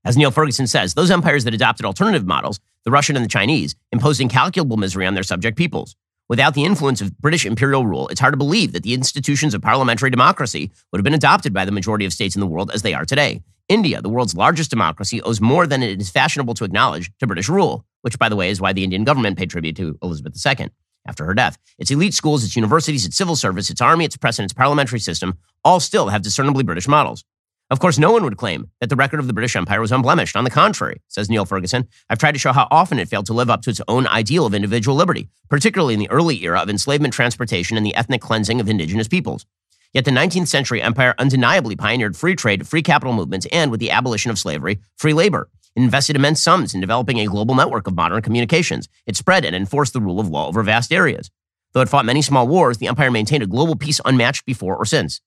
[0.04, 3.76] As Niall Ferguson says, those empires that adopted alternative models, the Russian and the Chinese,
[3.92, 5.94] imposed incalculable misery on their subject peoples.
[6.28, 9.62] Without the influence of British imperial rule, it's hard to believe that the institutions of
[9.62, 12.82] parliamentary democracy would have been adopted by the majority of states in the world as
[12.82, 13.42] they are today.
[13.68, 17.48] India, the world's largest democracy, owes more than it is fashionable to acknowledge to British
[17.48, 20.70] rule, which, by the way, is why the Indian government paid tribute to Elizabeth II
[21.06, 21.58] after her death.
[21.78, 24.98] Its elite schools, its universities, its civil service, its army, its press, and its parliamentary
[24.98, 27.24] system all still have discernibly British models.
[27.70, 30.36] Of course, no one would claim that the record of the British Empire was unblemished.
[30.36, 33.32] On the contrary, says Niall Ferguson, I've tried to show how often it failed to
[33.32, 36.68] live up to its own ideal of individual liberty, particularly in the early era of
[36.68, 39.46] enslavement, transportation, and the ethnic cleansing of indigenous peoples.
[39.92, 43.90] Yet the 19th century empire undeniably pioneered free trade, free capital movements, and with the
[43.90, 45.48] abolition of slavery, free labor.
[45.74, 48.88] Invested immense sums in developing a global network of modern communications.
[49.06, 51.30] It spread and enforced the rule of law over vast areas.
[51.72, 54.84] Though it fought many small wars, the empire maintained a global peace unmatched before or
[54.84, 55.22] since.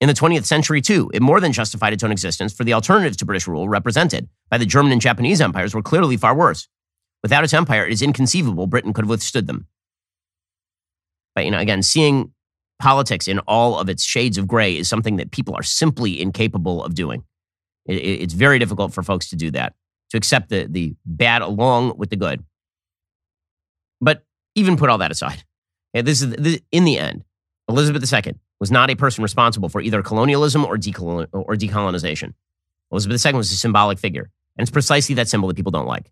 [0.00, 3.16] In the 20th century, too, it more than justified its own existence, for the alternatives
[3.18, 6.68] to British rule represented by the German and Japanese empires were clearly far worse.
[7.22, 9.66] Without its empire, it is inconceivable Britain could have withstood them.
[11.34, 12.32] But, you know, again, seeing
[12.78, 16.84] politics in all of its shades of gray is something that people are simply incapable
[16.84, 17.24] of doing.
[17.86, 19.74] it's very difficult for folks to do that,
[20.10, 22.44] to accept the, the bad along with the good.
[24.00, 25.44] But even put all that aside,
[25.94, 27.24] this is in the end,
[27.68, 32.32] Elizabeth II was not a person responsible for either colonialism or, decolon- or decolonization.
[32.90, 36.10] Elizabeth II was a symbolic figure, and it's precisely that symbol that people don't like.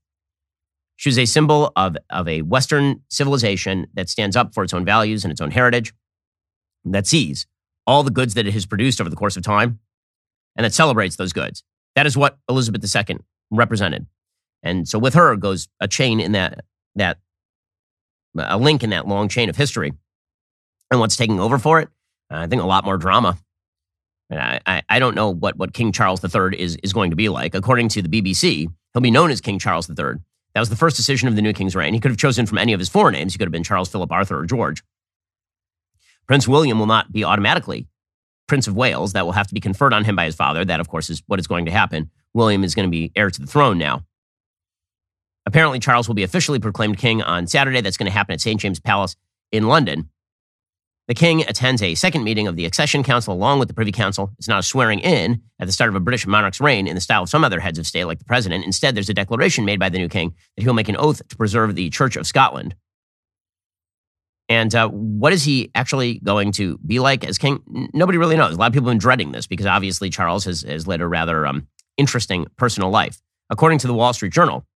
[0.96, 4.84] She was a symbol of, of a Western civilization that stands up for its own
[4.84, 5.92] values and its own heritage,
[6.84, 7.46] that sees
[7.86, 9.78] all the goods that it has produced over the course of time,
[10.56, 11.62] and that celebrates those goods.
[11.96, 13.18] That is what Elizabeth II
[13.50, 14.06] represented.
[14.62, 16.64] And so with her goes a chain in that,
[16.96, 17.18] that
[18.36, 19.92] a link in that long chain of history.
[20.90, 21.88] And what's taking over for it
[22.30, 23.38] Uh, I think a lot more drama.
[24.30, 27.28] I, I, I, don't know what, what King Charles III is, is going to be
[27.28, 27.54] like.
[27.54, 30.16] According to the BBC, he'll be known as King Charles III.
[30.54, 31.94] That was the first decision of the new king's reign.
[31.94, 33.32] He could have chosen from any of his four names.
[33.32, 34.82] He could have been Charles, Philip, Arthur, or George.
[36.26, 37.86] Prince William will not be automatically
[38.46, 39.12] Prince of Wales.
[39.12, 40.64] That will have to be conferred on him by his father.
[40.64, 42.10] That, of course, is what is going to happen.
[42.32, 44.04] William is going to be heir to the throne now.
[45.46, 47.80] Apparently, Charles will be officially proclaimed king on Saturday.
[47.80, 48.60] That's going to happen at St.
[48.60, 49.16] James Palace
[49.52, 50.08] in London.
[51.06, 54.30] The king attends a second meeting of the Accession Council along with the Privy Council.
[54.38, 57.00] It's not a swearing in at the start of a British monarch's reign in the
[57.00, 58.64] style of some other heads of state, like the president.
[58.64, 61.36] Instead, there's a declaration made by the new king that he'll make an oath to
[61.36, 62.74] preserve the Church of Scotland.
[64.48, 67.62] And uh, what is he actually going to be like as king?
[67.92, 68.54] Nobody really knows.
[68.54, 71.06] A lot of people have been dreading this because obviously Charles has, has led a
[71.06, 71.66] rather um,
[71.98, 73.20] interesting personal life.
[73.50, 74.66] According to the Wall Street Journal,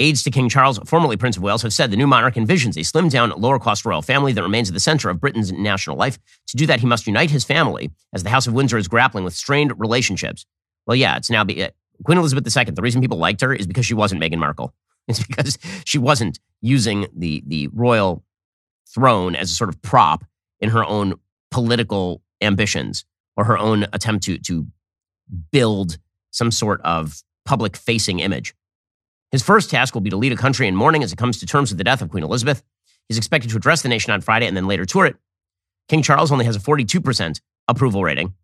[0.00, 2.84] Aides to King Charles, formerly Prince of Wales, have said the new monarch envisions a
[2.84, 6.18] slimmed down, lower cost royal family that remains at the center of Britain's national life.
[6.48, 9.24] To do that, he must unite his family as the House of Windsor is grappling
[9.24, 10.46] with strained relationships.
[10.86, 11.70] Well, yeah, it's now be, uh,
[12.04, 12.64] Queen Elizabeth II.
[12.64, 14.72] The reason people liked her is because she wasn't Meghan Markle.
[15.08, 15.56] It's because
[15.86, 18.22] she wasn't using the, the royal
[18.94, 20.22] throne as a sort of prop
[20.60, 21.14] in her own
[21.50, 24.66] political ambitions or her own attempt to, to
[25.50, 25.96] build
[26.30, 28.52] some sort of public facing image.
[29.30, 31.46] His first task will be to lead a country in mourning as it comes to
[31.46, 32.62] terms with the death of Queen Elizabeth.
[33.08, 35.16] He's expected to address the nation on Friday and then later tour it.
[35.88, 38.34] King Charles only has a 42% approval rating.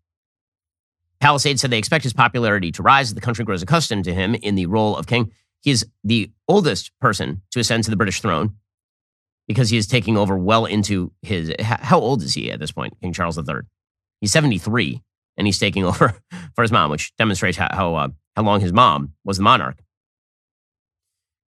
[1.19, 4.35] Palisade said they expect his popularity to rise as the country grows accustomed to him
[4.35, 5.31] in the role of king.
[5.61, 8.55] He is the oldest person to ascend to the British throne
[9.47, 11.53] because he is taking over well into his.
[11.59, 13.61] How old is he at this point, King Charles III?
[14.21, 15.01] He's 73
[15.37, 16.15] and he's taking over
[16.53, 19.77] for his mom, which demonstrates how, how, uh, how long his mom was the monarch.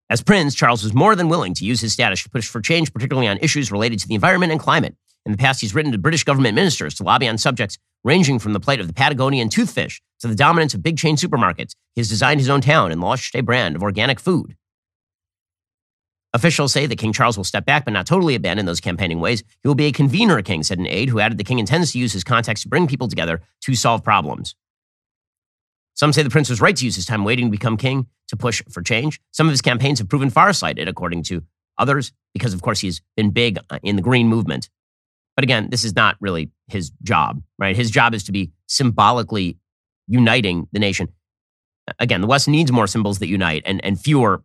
[0.08, 2.92] As prince, Charles was more than willing to use his status to push for change,
[2.92, 4.94] particularly on issues related to the environment and climate.
[5.24, 8.52] In the past, he's written to British government ministers to lobby on subjects ranging from
[8.52, 11.74] the plight of the Patagonian toothfish to the dominance of big chain supermarkets.
[11.94, 14.54] He has designed his own town and launched a brand of organic food.
[16.32, 19.42] Officials say that King Charles will step back but not totally abandon those campaigning ways.
[19.62, 21.98] He will be a convener, King said an aide who added the king intends to
[21.98, 24.54] use his contacts to bring people together to solve problems.
[25.96, 28.36] Some say the prince was right to use his time waiting to become king to
[28.36, 29.20] push for change.
[29.32, 31.42] Some of his campaigns have proven far-sighted, according to
[31.78, 34.68] others, because of course he's been big uh, in the green movement.
[35.36, 37.74] But again, this is not really his job, right?
[37.74, 39.58] His job is to be symbolically
[40.06, 41.08] uniting the nation.
[41.98, 44.42] Again, the West needs more symbols that unite and, and fewer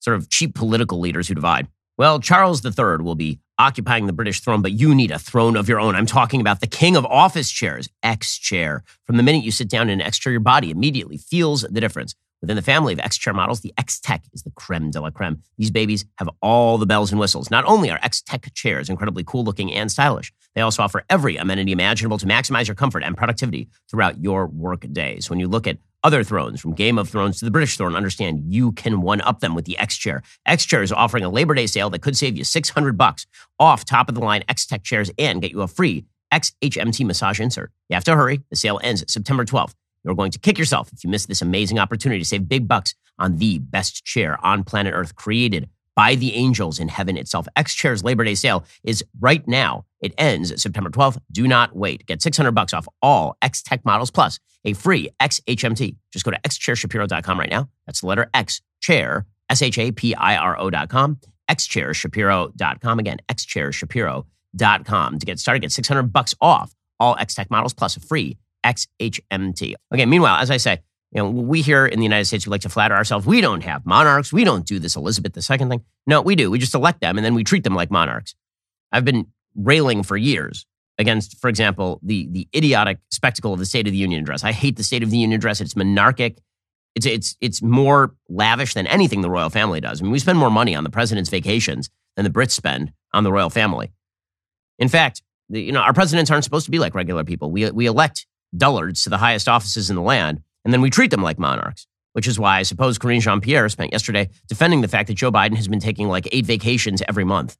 [0.00, 1.68] sort of cheap political leaders who divide.
[1.96, 5.68] Well, Charles III will be occupying the British throne, but you need a throne of
[5.68, 5.94] your own.
[5.94, 8.82] I'm talking about the king of office chairs, X chair.
[9.04, 11.80] From the minute you sit down in an X chair, your body immediately feels the
[11.80, 12.16] difference.
[12.40, 15.10] Within the family of X chair models, the X Tech is the creme de la
[15.10, 15.40] creme.
[15.56, 17.48] These babies have all the bells and whistles.
[17.48, 21.36] Not only are X Tech chairs incredibly cool looking and stylish, they also offer every
[21.36, 25.30] amenity imaginable to maximize your comfort and productivity throughout your work days.
[25.30, 28.52] When you look at other thrones, from Game of Thrones to the British throne, understand
[28.52, 30.22] you can one up them with the X Chair.
[30.46, 33.26] X Chair is offering a Labor Day sale that could save you 600 bucks
[33.58, 37.40] off top of the line X Tech chairs and get you a free XHMT massage
[37.40, 37.72] insert.
[37.88, 38.42] You have to hurry.
[38.50, 39.74] The sale ends September 12th.
[40.04, 42.94] You're going to kick yourself if you miss this amazing opportunity to save big bucks
[43.18, 47.46] on the best chair on planet Earth created by the angels in heaven itself.
[47.56, 49.84] X Chair's Labor Day sale is right now.
[50.00, 51.18] It ends September 12th.
[51.32, 52.06] Do not wait.
[52.06, 55.96] Get 600 bucks off all X Tech models plus a free X HMT.
[56.12, 57.68] Just go to xchairshapiro.com right now.
[57.86, 61.18] That's the letter X chair, S H A P I R O.com,
[61.50, 62.98] xchairshapiro.com.
[62.98, 65.60] Again, xchairshapiro.com to get started.
[65.60, 69.74] Get 600 bucks off all X Tech models plus a free XHMT.
[69.92, 70.80] Okay, meanwhile, as I say,
[71.14, 73.24] you know, we here in the United States, we like to flatter ourselves.
[73.24, 74.32] We don't have monarchs.
[74.32, 75.84] We don't do this Elizabeth II thing.
[76.06, 76.50] No, we do.
[76.50, 78.34] We just elect them and then we treat them like monarchs.
[78.90, 80.66] I've been railing for years
[80.98, 84.42] against, for example, the the idiotic spectacle of the State of the Union address.
[84.42, 85.60] I hate the State of the Union address.
[85.60, 86.38] It's monarchic.
[86.96, 90.00] It's it's it's more lavish than anything the royal family does.
[90.00, 93.24] I mean, we spend more money on the president's vacations than the Brits spend on
[93.24, 93.92] the royal family.
[94.78, 97.50] In fact, the, you know, our presidents aren't supposed to be like regular people.
[97.50, 101.10] We we elect dullards to the highest offices in the land, and then we treat
[101.10, 101.86] them like monarchs.
[102.12, 105.32] Which is why I suppose Karine Jean Pierre spent yesterday defending the fact that Joe
[105.32, 107.56] Biden has been taking like eight vacations every month.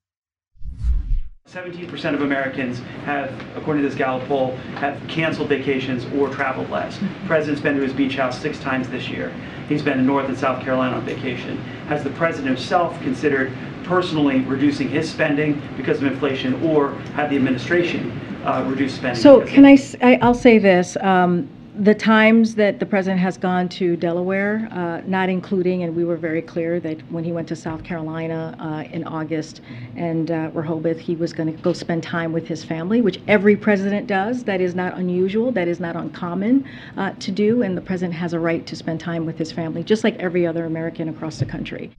[1.54, 6.98] 17% of Americans have, according to this Gallup poll, have canceled vacations or traveled less.
[6.98, 9.32] The president's been to his beach house six times this year.
[9.68, 11.58] He's been in North and South Carolina on vacation.
[11.88, 13.52] Has the president himself considered
[13.84, 18.10] personally reducing his spending because of inflation, or had the administration
[18.44, 19.22] uh, reduce spending?
[19.22, 23.68] So can I, I, will say this, um, the times that the president has gone
[23.68, 27.56] to Delaware, uh, not including, and we were very clear that when he went to
[27.56, 29.60] South Carolina uh, in August
[29.96, 33.56] and uh, Rehoboth, he was going to go spend time with his family, which every
[33.56, 34.44] president does.
[34.44, 35.50] That is not unusual.
[35.50, 36.64] That is not uncommon
[36.96, 37.62] uh, to do.
[37.62, 40.46] And the president has a right to spend time with his family, just like every
[40.46, 41.90] other American across the country.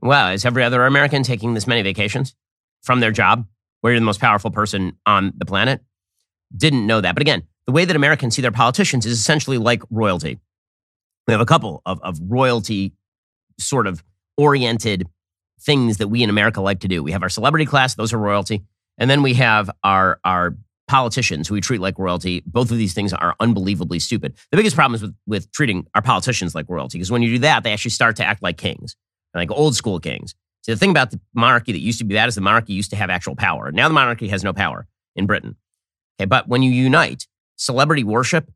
[0.00, 2.34] Well, is every other American taking this many vacations
[2.82, 3.46] from their job,
[3.82, 5.82] where you're the most powerful person on the planet?
[6.56, 7.14] Didn't know that.
[7.14, 10.40] But again, the way that Americans see their politicians is essentially like royalty.
[11.28, 12.94] We have a couple of, of royalty
[13.60, 14.02] sort of
[14.36, 15.06] oriented
[15.60, 17.00] things that we in America like to do.
[17.00, 18.64] We have our celebrity class, those are royalty.
[18.98, 20.56] And then we have our, our
[20.88, 22.42] politicians who we treat like royalty.
[22.44, 24.34] Both of these things are unbelievably stupid.
[24.50, 27.38] The biggest problem is with, with treating our politicians like royalty, because when you do
[27.40, 28.96] that, they actually start to act like kings,
[29.32, 30.34] like old school kings.
[30.66, 32.90] See, the thing about the monarchy that used to be bad is the monarchy used
[32.90, 33.70] to have actual power.
[33.70, 35.54] Now the monarchy has no power in Britain.
[36.18, 37.28] Okay, but when you unite
[37.60, 38.50] celebrity worship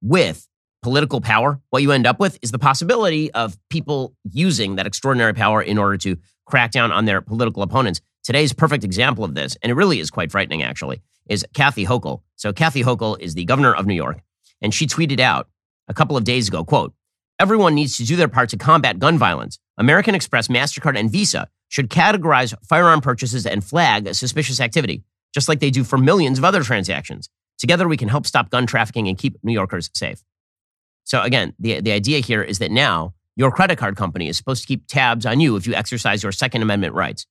[0.00, 0.46] with
[0.82, 5.34] political power, what you end up with is the possibility of people using that extraordinary
[5.34, 6.16] power in order to
[6.46, 8.00] crack down on their political opponents.
[8.22, 12.22] Today's perfect example of this, and it really is quite frightening actually, is Kathy Hochul.
[12.36, 14.20] So Kathy Hochul is the governor of New York,
[14.62, 15.48] and she tweeted out
[15.88, 16.94] a couple of days ago, quote,
[17.38, 19.58] Everyone needs to do their part to combat gun violence.
[19.76, 25.02] American Express, MasterCard, and Visa should categorize firearm purchases and flag suspicious activity,
[25.34, 27.28] just like they do for millions of other transactions.
[27.58, 30.22] Together, we can help stop gun trafficking and keep New Yorkers safe.
[31.04, 34.62] So, again, the, the idea here is that now your credit card company is supposed
[34.62, 37.26] to keep tabs on you if you exercise your Second Amendment rights.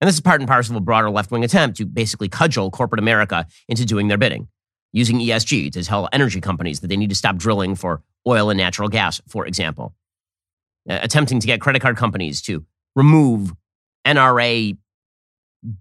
[0.00, 2.70] And this is part and parcel of a broader left wing attempt to basically cudgel
[2.70, 4.48] corporate America into doing their bidding,
[4.92, 8.56] using ESG to tell energy companies that they need to stop drilling for oil and
[8.56, 9.94] natural gas, for example.
[10.88, 12.64] Attempting to get credit card companies to
[12.96, 13.52] remove
[14.06, 14.76] NRA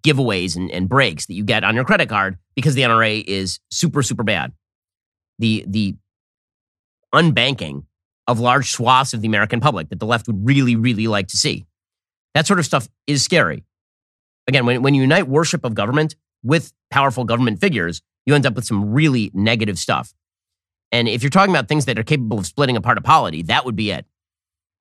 [0.01, 3.59] giveaways and, and breaks that you get on your credit card because the NRA is
[3.71, 4.51] super, super bad.
[5.39, 5.95] The, the
[7.13, 7.85] unbanking
[8.27, 11.37] of large swaths of the American public that the left would really, really like to
[11.37, 11.65] see.
[12.35, 13.63] That sort of stuff is scary.
[14.47, 18.55] Again, when, when you unite worship of government with powerful government figures, you end up
[18.55, 20.13] with some really negative stuff.
[20.91, 23.65] And if you're talking about things that are capable of splitting apart a polity, that
[23.65, 24.05] would be it.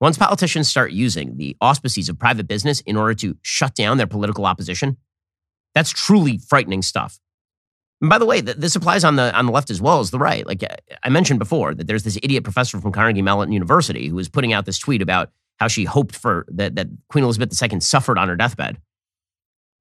[0.01, 4.07] Once politicians start using the auspices of private business in order to shut down their
[4.07, 4.97] political opposition,
[5.75, 7.19] that's truly frightening stuff.
[8.01, 10.21] And by the way, this applies on the on the left as well as the
[10.21, 10.47] right.
[10.47, 14.15] Like uh, I mentioned before, that there's this idiot professor from Carnegie Mellon University who
[14.15, 17.81] was putting out this tweet about how she hoped for that, that Queen Elizabeth II
[17.81, 18.81] suffered on her deathbed.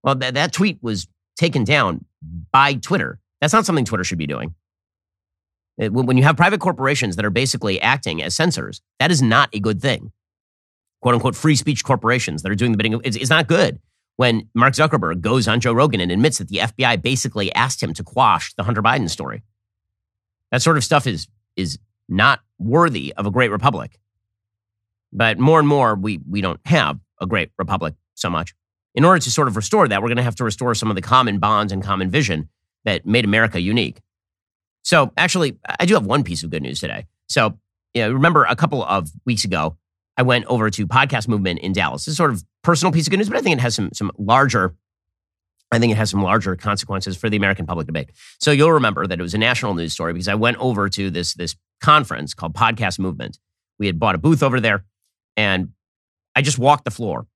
[0.03, 1.07] Well, that, that tweet was
[1.37, 2.05] taken down
[2.51, 3.19] by Twitter.
[3.39, 4.55] That's not something Twitter should be doing.
[5.79, 9.21] Uh, it, when you have private corporations that are basically acting as censors, that is
[9.21, 10.11] not a good thing.
[11.01, 12.99] "Quote unquote" free speech corporations that are doing the bidding.
[13.03, 13.79] It's, it's not good
[14.17, 17.93] when Mark Zuckerberg goes on Joe Rogan and admits that the FBI basically asked him
[17.93, 19.43] to quash the Hunter Biden story.
[20.51, 23.99] That sort of stuff is is not worthy of a great republic.
[25.13, 28.53] But more and more, we we don't have a great republic so much.
[28.95, 30.95] In order to sort of restore that, we're going to have to restore some of
[30.95, 32.49] the common bonds and common vision
[32.83, 34.01] that made America unique.
[34.87, 37.07] So, actually, I do have one piece of good news today.
[37.27, 37.59] So,
[37.93, 39.75] you know, remember a couple of weeks ago,
[40.15, 42.07] I went over to Podcast Movement in Dallas.
[42.07, 44.13] It's sort of personal piece of good news, but I think it has some some
[44.17, 44.75] larger.
[45.73, 48.11] I think it has some larger consequences for the American public debate.
[48.39, 51.09] So you'll remember that it was a national news story because I went over to
[51.09, 53.39] this this conference called Podcast Movement.
[53.79, 54.85] We had bought a booth over there,
[55.35, 55.73] and
[56.33, 57.27] I just walked the floor.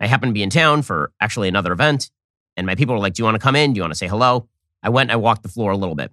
[0.00, 2.10] I happened to be in town for actually another event,
[2.56, 3.72] and my people were like, "Do you want to come in?
[3.72, 4.48] Do you want to say hello?"
[4.82, 5.12] I went.
[5.12, 6.10] I walked the floor a little bit,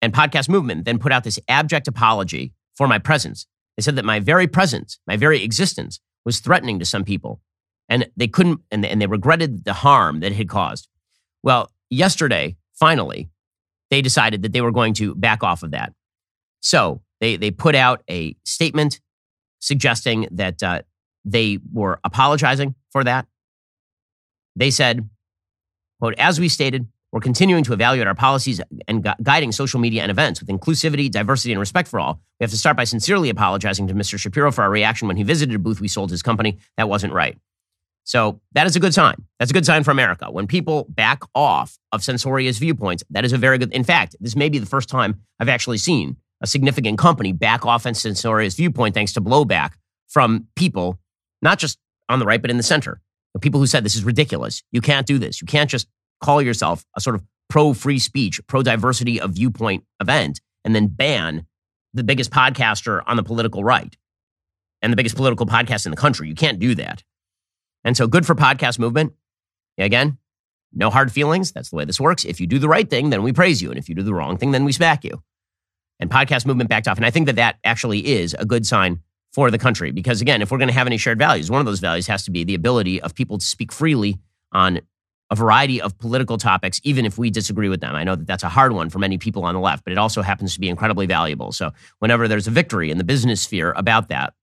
[0.00, 3.46] and Podcast Movement then put out this abject apology for my presence
[3.78, 7.40] they said that my very presence, my very existence was threatening to some people.
[7.88, 10.88] And they couldn't, and they, and they regretted the harm that it had caused.
[11.44, 13.30] Well, yesterday, finally,
[13.90, 15.92] they decided that they were going to back off of that.
[16.60, 18.98] So they, they put out a statement
[19.60, 20.82] suggesting that uh,
[21.24, 23.28] they were apologizing for that.
[24.56, 25.08] They said,
[26.00, 30.02] quote, as we stated, we're continuing to evaluate our policies and gu- guiding social media
[30.02, 32.20] and events with inclusivity, diversity, and respect for all.
[32.38, 34.18] We have to start by sincerely apologizing to Mr.
[34.18, 36.58] Shapiro for our reaction when he visited a booth we sold his company.
[36.76, 37.38] That wasn't right.
[38.04, 39.16] So that is a good sign.
[39.38, 40.30] That's a good sign for America.
[40.30, 43.72] When people back off of censorious viewpoints, that is a very good.
[43.72, 47.66] In fact, this may be the first time I've actually seen a significant company back
[47.66, 49.72] off on censorious viewpoint thanks to blowback
[50.08, 50.98] from people,
[51.42, 51.78] not just
[52.08, 53.00] on the right, but in the center.
[53.34, 54.62] The people who said this is ridiculous.
[54.72, 55.42] You can't do this.
[55.42, 55.86] You can't just
[56.22, 60.86] call yourself a sort of pro free speech, pro diversity of viewpoint event, and then
[60.86, 61.46] ban
[61.94, 63.96] the biggest podcaster on the political right
[64.82, 66.28] and the biggest political podcast in the country.
[66.28, 67.02] You can't do that.
[67.84, 69.14] And so good for podcast movement.
[69.78, 70.18] Again,
[70.72, 71.52] no hard feelings.
[71.52, 72.24] That's the way this works.
[72.24, 73.70] If you do the right thing, then we praise you.
[73.70, 75.22] And if you do the wrong thing, then we smack you.
[76.00, 76.96] And podcast movement backed off.
[76.96, 79.00] And I think that that actually is a good sign
[79.32, 79.90] for the country.
[79.90, 82.24] Because again, if we're going to have any shared values, one of those values has
[82.24, 84.18] to be the ability of people to speak freely
[84.52, 84.80] on
[85.30, 87.94] a variety of political topics, even if we disagree with them.
[87.94, 89.98] I know that that's a hard one for many people on the left, but it
[89.98, 91.52] also happens to be incredibly valuable.
[91.52, 94.34] So, whenever there's a victory in the business sphere about that,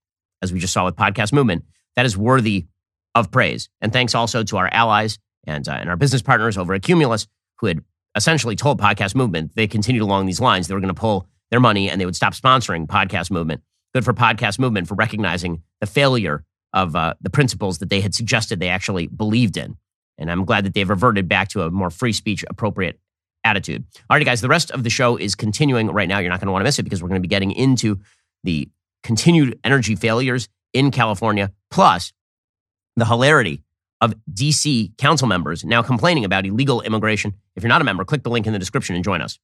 [0.42, 1.64] as we just saw with Podcast Movement,
[1.96, 2.66] that is worthy
[3.14, 3.68] of praise.
[3.80, 7.26] And thanks also to our allies and, uh, and our business partners over at Cumulus,
[7.58, 7.80] who had
[8.14, 10.68] essentially told Podcast Movement they continued along these lines.
[10.68, 13.62] They were going to pull their money and they would stop sponsoring Podcast Movement.
[13.94, 18.14] Good for Podcast Movement for recognizing the failure of uh, the principles that they had
[18.14, 19.76] suggested they actually believed in.
[20.18, 22.98] And I'm glad that they've reverted back to a more free speech appropriate
[23.44, 23.84] attitude.
[24.10, 26.18] All right, guys, the rest of the show is continuing right now.
[26.18, 28.00] You're not going to want to miss it because we're going to be getting into
[28.44, 28.68] the
[29.02, 32.12] continued energy failures in California, plus
[32.96, 33.62] the hilarity
[34.00, 37.34] of DC council members now complaining about illegal immigration.
[37.54, 39.38] If you're not a member, click the link in the description and join us.